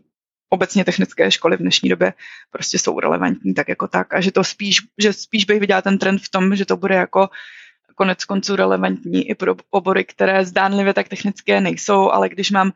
obecně 0.51 0.85
technické 0.85 1.31
školy 1.31 1.57
v 1.57 1.61
dnešní 1.61 1.89
době 1.89 2.13
prostě 2.51 2.79
jsou 2.79 3.01
relevantní 3.01 3.55
tak 3.55 3.69
jako 3.69 3.89
tak 3.89 4.15
a 4.15 4.21
že 4.21 4.33
to 4.33 4.45
spíš, 4.45 4.79
že 4.99 5.13
spíš 5.13 5.45
bych 5.45 5.61
viděla 5.61 5.83
ten 5.83 5.99
trend 5.99 6.23
v 6.23 6.29
tom, 6.29 6.57
že 6.57 6.65
to 6.67 6.77
bude 6.77 6.95
jako 6.95 7.29
konec 7.95 8.25
konců 8.25 8.57
relevantní 8.57 9.29
i 9.29 9.35
pro 9.35 9.57
obory, 9.71 10.05
které 10.05 10.45
zdánlivě 10.45 10.95
tak 10.95 11.09
technické 11.09 11.61
nejsou, 11.61 12.11
ale 12.11 12.29
když 12.29 12.51
mám 12.51 12.73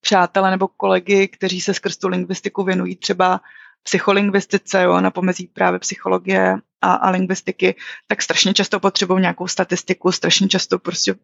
přátele 0.00 0.50
nebo 0.50 0.68
kolegy, 0.68 1.28
kteří 1.28 1.60
se 1.60 1.74
skrz 1.74 1.96
tu 1.96 2.08
lingvistiku 2.08 2.62
věnují 2.62 2.96
třeba 2.96 3.40
psycholingvistice, 3.82 4.82
jo, 4.82 5.00
na 5.00 5.10
pomezí 5.10 5.46
právě 5.46 5.78
psychologie 5.78 6.56
a, 6.80 6.92
a 6.92 7.10
lingvistiky, 7.10 7.74
tak 8.06 8.22
strašně 8.22 8.54
často 8.54 8.80
potřebují 8.80 9.20
nějakou 9.20 9.46
statistiku, 9.46 10.12
strašně 10.12 10.48
často 10.48 10.78
prostě 10.78 11.14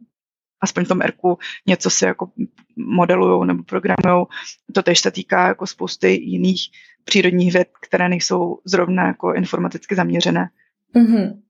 aspoň 0.60 0.84
v 0.84 0.88
tom 0.88 1.00
Rku 1.00 1.38
něco 1.66 1.90
si 1.90 2.04
jako 2.04 2.30
modelují 2.76 3.46
nebo 3.46 3.62
programují. 3.62 4.26
To 4.74 4.82
tež 4.82 5.00
se 5.00 5.10
týká 5.10 5.48
jako 5.48 5.66
spousty 5.66 6.08
jiných 6.10 6.60
přírodních 7.04 7.52
věd, 7.52 7.68
které 7.82 8.08
nejsou 8.08 8.60
zrovna 8.64 9.06
jako 9.06 9.34
informaticky 9.34 9.94
zaměřené. 9.94 10.50
Mm-hmm. 10.96 11.40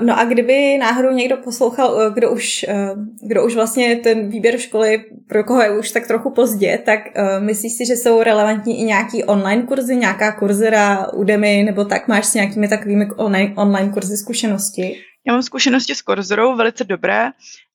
No 0.00 0.18
a 0.18 0.24
kdyby 0.24 0.78
náhodou 0.78 1.10
někdo 1.10 1.36
poslouchal, 1.36 2.02
eh, 2.02 2.10
kdo 2.14 2.30
už, 2.30 2.66
eh, 2.68 2.90
kdo 3.28 3.44
už 3.44 3.54
vlastně 3.54 3.96
ten 3.96 4.28
výběr 4.28 4.58
školy, 4.58 5.04
pro 5.28 5.44
koho 5.44 5.62
je 5.62 5.78
už 5.78 5.90
tak 5.90 6.06
trochu 6.06 6.30
pozdě, 6.30 6.78
tak 6.84 7.00
myslíš 7.38 7.72
si, 7.72 7.86
že 7.86 7.96
jsou 7.96 8.22
relevantní 8.22 8.80
i 8.80 8.84
nějaký 8.84 9.24
online 9.24 9.62
kurzy, 9.62 9.96
nějaká 9.96 10.32
kurzera, 10.32 11.12
Udemy, 11.12 11.62
nebo 11.62 11.84
tak 11.84 12.08
máš 12.08 12.26
s 12.26 12.34
nějakými 12.34 12.68
takovými 12.68 13.08
online, 13.16 13.54
online 13.56 13.92
kurzy 13.92 14.16
zkušenosti? 14.16 14.96
Já 15.26 15.32
mám 15.32 15.42
zkušenosti 15.42 15.94
s 15.94 15.98
Coursera, 15.98 16.54
velice 16.54 16.84
dobré 16.84 17.30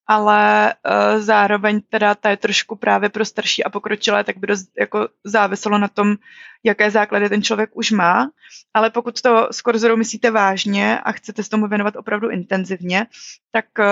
ale 0.10 0.74
uh, 0.74 1.22
zároveň 1.22 1.82
teda 1.89 2.15
ta 2.15 2.30
je 2.30 2.38
trošku 2.38 2.76
právě 2.76 3.10
pro 3.10 3.26
starší 3.26 3.63
a 3.63 3.69
pokročilé, 3.69 4.24
tak 4.24 4.38
by 4.38 4.48
dost 4.48 4.69
jako 4.80 5.08
záviselo 5.24 5.78
na 5.78 5.88
tom, 5.88 6.15
jaké 6.63 6.91
základy 6.91 7.30
ten 7.30 7.43
člověk 7.43 7.69
už 7.74 7.91
má. 7.91 8.30
Ale 8.74 8.89
pokud 8.89 9.22
to 9.22 9.48
s 9.52 9.58
Corzerou 9.58 9.95
myslíte 9.98 10.32
vážně 10.32 11.00
a 11.00 11.12
chcete 11.12 11.43
s 11.43 11.50
tomu 11.50 11.67
věnovat 11.67 11.95
opravdu 11.95 12.30
intenzivně, 12.30 13.06
tak 13.52 13.65
uh, 13.80 13.86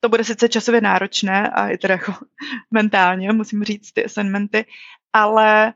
to 0.00 0.08
bude 0.08 0.24
sice 0.24 0.48
časově 0.48 0.80
náročné 0.80 1.50
a 1.50 1.68
i 1.68 1.78
teda 1.78 1.94
jako 1.94 2.14
mentálně, 2.70 3.32
musím 3.32 3.64
říct, 3.64 3.92
ty 3.92 4.04
assignmenty, 4.04 4.64
ale 5.12 5.72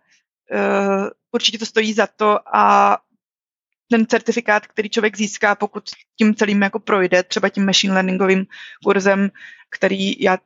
uh, 0.53 1.09
určitě 1.33 1.59
to 1.59 1.67
stojí 1.67 1.93
za 1.93 2.07
to 2.07 2.39
a 2.57 2.99
ten 3.91 4.07
certifikát, 4.07 4.67
který 4.67 4.89
člověk 4.89 5.17
získá, 5.17 5.55
pokud 5.55 5.91
tím 6.19 6.35
celým 6.35 6.63
jako 6.63 6.79
projde, 6.79 7.23
třeba 7.23 7.49
tím 7.49 7.67
machine 7.67 7.95
learningovým 7.95 8.47
kurzem, 8.85 9.31
který 9.71 10.23
já 10.23 10.39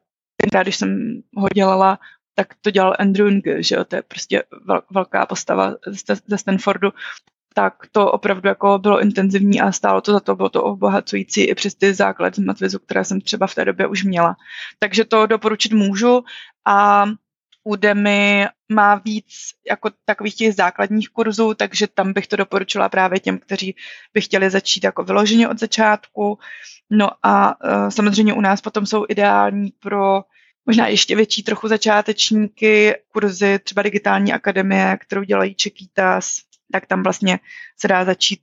tenkrát, 0.43 0.63
když 0.63 0.77
jsem 0.77 1.23
ho 1.37 1.49
dělala, 1.55 1.99
tak 2.35 2.55
to 2.61 2.71
dělal 2.71 2.97
Andrew 2.99 3.31
Ng, 3.31 3.45
že 3.59 3.75
jo, 3.75 3.85
to 3.85 3.97
je 3.97 4.03
prostě 4.03 4.43
velká 4.91 5.27
postava 5.27 5.75
ze 6.27 6.39
Stanfordu, 6.39 6.91
tak 7.55 7.75
to 7.93 8.13
opravdu 8.13 8.49
jako 8.49 8.79
bylo 8.79 9.01
intenzivní 9.01 9.61
a 9.61 9.73
stálo 9.73 10.01
to 10.01 10.13
za 10.13 10.21
to, 10.21 10.37
bylo 10.37 10.49
to 10.49 10.65
obohacující 10.65 11.45
i 11.45 11.55
přes 11.55 11.75
ty 11.75 11.95
základy 11.95 12.35
z 12.35 12.39
matvizu, 12.39 12.79
které 12.79 13.05
jsem 13.05 13.21
třeba 13.21 13.47
v 13.47 13.55
té 13.55 13.65
době 13.65 13.87
už 13.87 14.05
měla. 14.05 14.37
Takže 14.79 15.05
to 15.05 15.27
doporučit 15.27 15.73
můžu 15.73 16.25
a 16.67 17.07
Udemy 17.64 18.46
má 18.72 18.94
víc 18.94 19.35
jako 19.68 19.90
takových 20.05 20.35
těch 20.35 20.55
základních 20.55 21.09
kurzů, 21.09 21.55
takže 21.55 21.87
tam 21.87 22.12
bych 22.12 22.27
to 22.27 22.37
doporučila 22.37 22.88
právě 22.88 23.20
těm, 23.20 23.38
kteří 23.38 23.77
by 24.14 24.20
chtěli 24.20 24.50
začít 24.50 24.85
jako 24.85 25.05
vyloženě 25.05 25.48
od 25.48 25.61
začátku. 25.61 26.38
No 26.90 27.11
a 27.22 27.64
uh, 27.64 27.88
samozřejmě 27.88 28.35
u 28.35 28.40
nás 28.40 28.61
potom 28.61 28.87
jsou 28.87 29.05
ideální 29.09 29.72
pro 29.81 30.22
možná 30.66 30.87
ještě 30.87 31.16
větší 31.16 31.42
trochu 31.42 31.68
začátečníky, 31.68 32.94
kurzy 33.09 33.59
třeba 33.59 33.83
digitální 33.83 34.33
akademie, 34.33 34.98
kterou 35.00 35.22
dělají 35.22 35.55
Čekýtas, 35.55 36.38
tak 36.72 36.87
tam 36.87 37.03
vlastně 37.03 37.40
se 37.77 37.88
dá 37.88 38.05
začít 38.05 38.40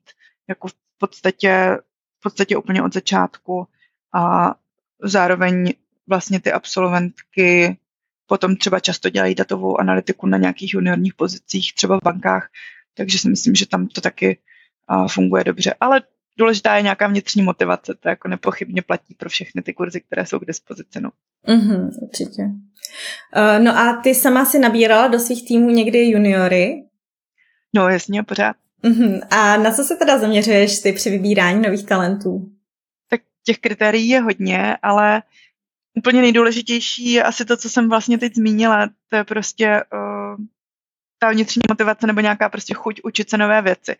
jako 0.49 0.67
v 0.67 0.73
podstatě, 0.97 1.77
v 2.19 2.23
podstatě 2.23 2.57
úplně 2.57 2.84
od 2.84 2.93
začátku 2.93 3.67
a 4.13 4.55
zároveň 5.03 5.73
vlastně 6.07 6.39
ty 6.39 6.51
absolventky 6.51 7.77
potom 8.32 8.56
třeba 8.56 8.80
často 8.80 9.10
dělají 9.10 9.36
datovou 9.36 9.80
analytiku 9.80 10.28
na 10.28 10.38
nějakých 10.38 10.74
juniorních 10.74 11.13
pozicích, 11.13 11.74
třeba 11.76 11.98
v 11.98 12.04
bankách, 12.04 12.50
takže 12.94 13.20
si 13.20 13.30
myslím, 13.30 13.56
že 13.56 13.67
tam 13.67 13.88
to 13.88 14.02
taky 14.02 14.38
uh, 14.91 15.08
funguje 15.08 15.44
dobře. 15.44 15.76
Ale 15.80 16.02
důležitá 16.38 16.76
je 16.76 16.82
nějaká 16.82 17.08
vnitřní 17.08 17.41
motivace, 17.41 17.96
to 18.00 18.10
jako 18.10 18.28
nepochybně 18.28 18.82
platí 18.82 19.15
pro 19.15 19.30
všechny 19.30 19.62
ty 19.62 19.74
kurzy, 19.74 20.02
které 20.02 20.26
jsou 20.26 20.39
k 20.39 20.46
dispozici. 20.46 21.02
No. 21.02 21.10
Mm-hmm, 21.48 21.89
určitě. 22.02 22.41
Uh, 22.41 23.63
no 23.63 23.78
a 23.78 24.02
ty 24.04 24.15
sama 24.15 24.46
si 24.46 24.60
nabírala 24.60 25.08
do 25.08 25.20
svých 25.20 25.48
týmů 25.48 25.70
někdy 25.70 26.10
juniory? 26.10 26.84
No 27.76 27.89
jasně, 27.89 28.24
pořád. 28.24 28.56
Mm-hmm. 28.84 29.22
A 29.30 29.58
na 29.58 29.72
co 29.72 29.84
se 29.84 29.96
teda 29.96 30.20
zaměřuješ 30.20 30.80
ty 30.80 30.94
při 30.94 31.10
vybírání 31.10 31.62
nových 31.62 31.86
talentů? 31.86 32.52
Tak 33.10 33.22
těch 33.44 33.58
kritérií 33.58 34.10
je 34.10 34.22
hodně, 34.22 34.78
ale 34.82 35.22
úplně 35.97 36.21
nejdůležitější 36.21 37.12
je 37.12 37.23
asi 37.23 37.45
to, 37.45 37.58
co 37.58 37.69
jsem 37.69 37.89
vlastně 37.89 38.17
teď 38.17 38.36
zmínila, 38.36 38.89
to 39.10 39.15
je 39.15 39.23
prostě 39.23 39.84
uh, 39.93 40.45
ta 41.19 41.32
vnitřní 41.32 41.62
motivace 41.69 42.08
nebo 42.08 42.19
nějaká 42.19 42.49
prostě 42.49 42.73
chuť 42.73 43.01
učit 43.04 43.30
se 43.30 43.38
nové 43.38 43.62
věci. 43.62 43.95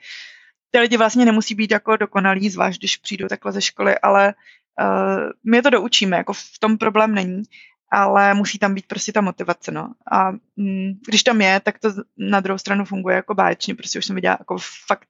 Ty 0.72 0.80
lidi 0.80 0.98
vlastně 0.98 1.26
nemusí 1.26 1.56
být 1.56 1.72
jako 1.72 1.98
dokonalí, 1.98 2.50
zvlášť 2.50 2.80
když 2.80 2.98
přijdou 2.98 3.28
takhle 3.28 3.52
ze 3.52 3.62
školy, 3.62 4.00
ale 4.00 4.34
uh, 4.82 5.30
my 5.44 5.58
je 5.58 5.62
to 5.64 5.70
doučíme, 5.70 6.18
jako 6.18 6.34
v 6.34 6.60
tom 6.60 6.78
problém 6.78 7.16
není, 7.16 7.44
ale 7.92 8.34
musí 8.34 8.60
tam 8.60 8.74
být 8.74 8.88
prostě 8.88 9.12
ta 9.12 9.22
motivace, 9.22 9.72
no. 9.72 9.94
A 10.12 10.32
mm, 10.56 10.92
když 11.08 11.24
tam 11.24 11.42
je, 11.42 11.60
tak 11.60 11.80
to 11.80 11.90
na 12.18 12.40
druhou 12.40 12.58
stranu 12.58 12.86
funguje 12.86 13.16
jako 13.16 13.34
báječně, 13.34 13.76
prostě 13.76 14.00
už 14.00 14.06
jsem 14.06 14.16
viděla 14.16 14.38
jako 14.40 14.58
fakt 14.88 15.08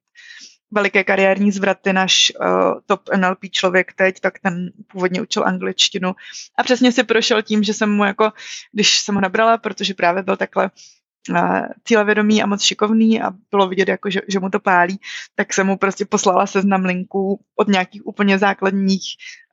veliké 0.71 1.03
kariérní 1.03 1.51
zvraty. 1.51 1.93
Náš 1.93 2.31
uh, 2.39 2.79
top 2.85 3.01
NLP 3.17 3.39
člověk 3.51 3.93
teď, 3.93 4.19
tak 4.19 4.39
ten 4.39 4.71
původně 4.87 5.21
učil 5.21 5.43
angličtinu 5.45 6.15
a 6.57 6.63
přesně 6.63 6.91
si 6.91 7.03
prošel 7.03 7.41
tím, 7.41 7.63
že 7.63 7.73
jsem 7.73 7.91
mu 7.91 8.05
jako, 8.05 8.31
když 8.71 8.99
jsem 8.99 9.15
ho 9.15 9.21
nabrala, 9.21 9.57
protože 9.57 9.93
právě 9.93 10.23
byl 10.23 10.37
takhle 10.37 10.69
uh, 11.29 11.59
cílevědomý 11.83 12.43
a 12.43 12.45
moc 12.45 12.61
šikovný 12.61 13.21
a 13.21 13.31
bylo 13.51 13.67
vidět, 13.67 13.87
jako, 13.87 14.09
že, 14.09 14.21
že 14.27 14.39
mu 14.39 14.49
to 14.49 14.59
pálí, 14.59 14.99
tak 15.35 15.53
jsem 15.53 15.67
mu 15.67 15.77
prostě 15.77 16.05
poslala 16.05 16.47
seznam 16.47 16.85
linků 16.85 17.39
od 17.55 17.67
nějakých 17.67 18.07
úplně 18.07 18.39
základních 18.39 19.03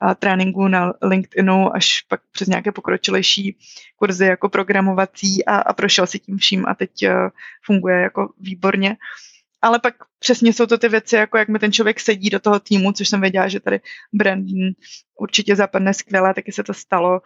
uh, 0.03 0.15
tréninků 0.15 0.69
na 0.69 0.93
LinkedInu 1.03 1.77
až 1.77 2.03
pak 2.09 2.21
přes 2.33 2.49
nějaké 2.49 2.73
pokročilejší 2.73 3.57
kurzy 3.97 4.25
jako 4.25 4.49
programovací 4.49 5.45
a, 5.45 5.57
a 5.57 5.73
prošel 5.73 6.07
si 6.07 6.19
tím 6.19 6.39
vším 6.39 6.67
a 6.69 6.75
teď 6.75 6.91
uh, 7.03 7.29
funguje 7.65 7.97
jako 7.97 8.33
výborně. 8.41 8.91
Uh, 8.91 9.28
ale 9.63 9.79
pak 9.79 9.95
přesně 10.19 10.53
jsou 10.53 10.67
to 10.67 10.79
ty 10.79 10.89
věci, 10.89 11.17
jako 11.17 11.39
jak 11.39 11.49
mi 11.49 11.59
ten 11.59 11.73
člověk 11.73 12.01
sedí 12.01 12.31
do 12.31 12.41
toho 12.41 12.61
týmu, 12.61 12.93
což 12.93 13.09
jsem 13.09 13.21
věděla, 13.21 13.49
že 13.49 13.61
tady 13.61 13.81
Brandon 14.13 14.71
určitě 15.19 15.57
zapadne 15.57 15.95
skvěle, 15.95 16.35
taky 16.35 16.53
se 16.53 16.63
to 16.63 16.75
stalo, 16.75 17.21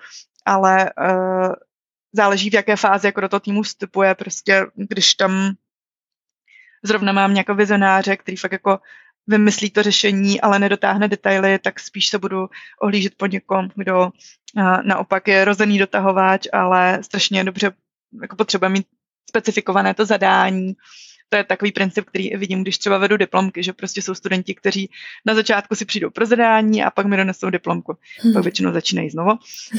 ale 0.46 0.90
uh, 1.00 1.52
záleží 2.12 2.50
v 2.50 2.54
jaké 2.54 2.76
fázi 2.76 3.06
jako 3.06 3.20
do 3.20 3.28
toho 3.28 3.40
týmu 3.40 3.62
vstupuje, 3.62 4.14
prostě 4.14 4.66
když 4.74 5.14
tam 5.14 5.52
zrovna 6.84 7.12
mám 7.12 7.34
nějakého 7.34 7.56
vizionáře, 7.56 8.16
který 8.16 8.36
fakt 8.36 8.52
jako 8.52 8.78
vymyslí 9.26 9.70
to 9.70 9.82
řešení, 9.82 10.40
ale 10.40 10.58
nedotáhne 10.58 11.08
detaily, 11.08 11.58
tak 11.58 11.80
spíš 11.80 12.08
se 12.08 12.18
budu 12.18 12.48
ohlížet 12.80 13.14
po 13.16 13.26
někom, 13.26 13.68
kdo 13.74 14.10
uh, 14.56 14.82
naopak 14.82 15.28
je 15.28 15.44
rozený 15.44 15.78
dotahováč, 15.78 16.46
ale 16.52 16.98
strašně 17.02 17.44
dobře 17.44 17.72
jako 18.22 18.36
potřebuje 18.36 18.68
mít 18.68 18.86
specifikované 19.28 19.94
to 19.94 20.06
zadání, 20.06 20.74
to 21.32 21.36
je 21.36 21.44
takový 21.44 21.72
princip, 21.72 22.04
který 22.04 22.36
vidím, 22.36 22.62
když 22.62 22.78
třeba 22.78 22.98
vedu 22.98 23.16
diplomky, 23.16 23.62
že 23.62 23.72
prostě 23.72 24.02
jsou 24.02 24.14
studenti, 24.14 24.54
kteří 24.54 24.90
na 25.26 25.34
začátku 25.34 25.74
si 25.74 25.84
přijdou 25.84 26.10
pro 26.10 26.26
zadání 26.26 26.84
a 26.84 26.90
pak 26.90 27.06
mi 27.06 27.16
donesou 27.16 27.50
diplomku. 27.50 27.96
Hmm. 28.20 28.32
Pak 28.32 28.42
většinou 28.42 28.72
začínají 28.72 29.10
znovu, 29.10 29.30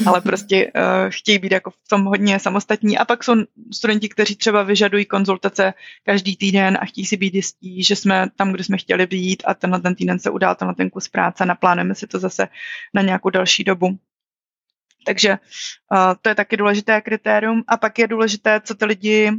ale 0.06 0.20
prostě 0.20 0.66
uh, 0.66 0.82
chtějí 1.08 1.38
být 1.38 1.52
jako 1.52 1.70
v 1.70 1.88
tom 1.88 2.04
hodně 2.04 2.38
samostatní. 2.38 2.98
A 2.98 3.04
pak 3.04 3.24
jsou 3.24 3.34
studenti, 3.72 4.08
kteří 4.08 4.36
třeba 4.36 4.62
vyžadují 4.62 5.04
konzultace 5.04 5.74
každý 6.02 6.36
týden 6.36 6.78
a 6.80 6.84
chtějí 6.84 7.06
si 7.06 7.16
být 7.16 7.34
jistí, 7.34 7.82
že 7.82 7.96
jsme 7.96 8.28
tam, 8.36 8.52
kde 8.52 8.64
jsme 8.64 8.76
chtěli 8.76 9.06
být 9.06 9.42
a 9.46 9.54
tenhle 9.54 9.80
ten 9.80 9.94
týden 9.94 10.18
se 10.18 10.30
udál 10.30 10.54
tenhle 10.54 10.74
ten 10.74 10.90
kus 10.90 11.08
práce, 11.08 11.46
naplánujeme 11.46 11.94
si 11.94 12.06
to 12.06 12.18
zase 12.18 12.48
na 12.94 13.02
nějakou 13.02 13.30
další 13.30 13.64
dobu. 13.64 13.98
Takže 15.06 15.30
uh, 15.30 16.14
to 16.22 16.28
je 16.28 16.34
taky 16.34 16.56
důležité 16.56 17.00
kritérium. 17.00 17.62
A 17.68 17.76
pak 17.76 17.98
je 17.98 18.06
důležité, 18.08 18.60
co 18.64 18.74
ty 18.74 18.84
lidi 18.84 19.32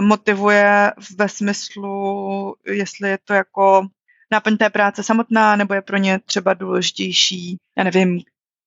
motivuje 0.00 0.92
ve 1.18 1.28
smyslu, 1.28 2.54
jestli 2.66 3.08
je 3.08 3.18
to 3.24 3.32
jako 3.34 3.86
náplň 4.32 4.56
té 4.56 4.70
práce 4.70 5.02
samotná, 5.02 5.56
nebo 5.56 5.74
je 5.74 5.82
pro 5.82 5.96
ně 5.96 6.18
třeba 6.18 6.54
důležitější, 6.54 7.56
já 7.78 7.84
nevím, 7.84 8.20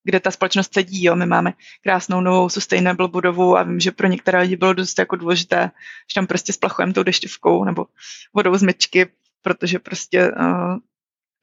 kde 0.04 0.20
ta 0.20 0.32
společnost 0.32 0.74
sedí. 0.74 1.04
Jo. 1.04 1.16
My 1.16 1.26
máme 1.26 1.54
krásnou 1.84 2.22
novou 2.22 2.50
sustainable 2.50 3.08
budovu 3.08 3.58
a 3.58 3.64
vím, 3.64 3.80
že 3.80 3.92
pro 3.92 4.08
některé 4.08 4.42
lidi 4.42 4.56
bylo 4.56 4.74
dost 4.74 5.00
jako 5.00 5.16
důležité, 5.16 5.72
že 6.12 6.16
tam 6.16 6.28
prostě 6.28 6.54
splachujeme 6.54 6.94
tou 6.94 7.04
dešťovkou 7.04 7.64
nebo 7.64 7.86
vodou 8.36 8.58
z 8.58 8.64
myčky, 8.64 9.08
protože 9.42 9.80
prostě 9.80 10.32
uh, 10.32 10.78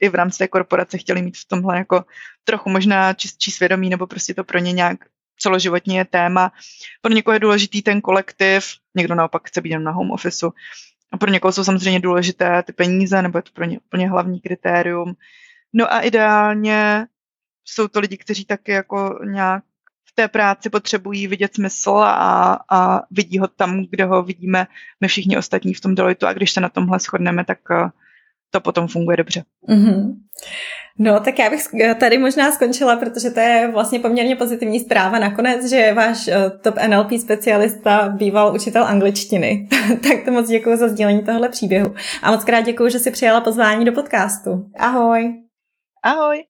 i 0.00 0.08
v 0.08 0.14
rámci 0.14 0.38
té 0.38 0.48
korporace 0.48 0.98
chtěli 0.98 1.22
mít 1.22 1.36
v 1.36 1.48
tomhle 1.48 1.78
jako 1.78 2.04
trochu 2.44 2.70
možná 2.70 3.12
čistší 3.12 3.50
svědomí, 3.50 3.90
nebo 3.90 4.06
prostě 4.06 4.34
to 4.34 4.44
pro 4.44 4.58
ně 4.58 4.72
nějak 4.72 4.98
celoživotně 5.40 5.98
je 5.98 6.04
téma. 6.04 6.52
Pro 7.00 7.12
někoho 7.12 7.32
je 7.32 7.40
důležitý 7.40 7.82
ten 7.82 8.00
kolektiv, 8.00 8.64
někdo 8.94 9.14
naopak 9.14 9.48
chce 9.48 9.60
být 9.60 9.70
jen 9.70 9.84
na 9.84 9.90
home 9.90 10.10
officeu. 10.10 10.52
A 11.12 11.16
pro 11.16 11.30
někoho 11.30 11.52
jsou 11.52 11.64
samozřejmě 11.64 12.00
důležité 12.00 12.62
ty 12.62 12.72
peníze, 12.72 13.22
nebo 13.22 13.38
je 13.38 13.42
to 13.42 13.50
pro 13.54 13.64
ně 13.64 13.78
úplně 13.78 14.08
hlavní 14.08 14.40
kritérium. 14.40 15.14
No 15.72 15.92
a 15.92 16.00
ideálně 16.00 17.06
jsou 17.64 17.88
to 17.88 18.00
lidi, 18.00 18.16
kteří 18.16 18.44
taky 18.44 18.72
jako 18.72 19.18
nějak 19.24 19.64
v 20.04 20.12
té 20.14 20.28
práci 20.28 20.70
potřebují 20.70 21.26
vidět 21.26 21.54
smysl 21.54 21.90
a, 21.90 22.58
a 22.70 23.02
vidí 23.10 23.38
ho 23.38 23.48
tam, 23.48 23.86
kde 23.90 24.04
ho 24.04 24.22
vidíme 24.22 24.66
my 25.00 25.08
všichni 25.08 25.36
ostatní 25.36 25.74
v 25.74 25.80
tom 25.80 25.94
Deloitu 25.94 26.26
a 26.26 26.32
když 26.32 26.50
se 26.50 26.60
na 26.60 26.68
tomhle 26.68 26.98
shodneme, 26.98 27.44
tak, 27.44 27.58
to 28.50 28.60
potom 28.60 28.88
funguje 28.88 29.16
dobře. 29.16 29.42
Mm-hmm. 29.68 30.14
No, 30.98 31.20
tak 31.20 31.38
já 31.38 31.50
bych 31.50 31.60
tady 32.00 32.18
možná 32.18 32.52
skončila, 32.52 32.96
protože 32.96 33.30
to 33.30 33.40
je 33.40 33.70
vlastně 33.72 33.98
poměrně 33.98 34.36
pozitivní 34.36 34.80
zpráva 34.80 35.18
nakonec, 35.18 35.70
že 35.70 35.92
váš 35.94 36.28
eh, 36.28 36.50
top 36.50 36.74
NLP 36.88 37.10
specialista 37.20 38.08
býval 38.08 38.54
učitel 38.54 38.84
angličtiny. 38.84 39.68
tak 40.02 40.24
to 40.24 40.30
moc 40.30 40.48
děkuji 40.48 40.76
za 40.76 40.88
sdílení 40.88 41.22
tohle 41.22 41.48
příběhu. 41.48 41.94
A 42.22 42.30
moc 42.30 42.44
krát 42.44 42.60
děkuji, 42.60 42.90
že 42.90 42.98
si 42.98 43.10
přijala 43.10 43.40
pozvání 43.40 43.84
do 43.84 43.92
podcastu. 43.92 44.64
Ahoj. 44.78 45.34
Ahoj. 46.04 46.49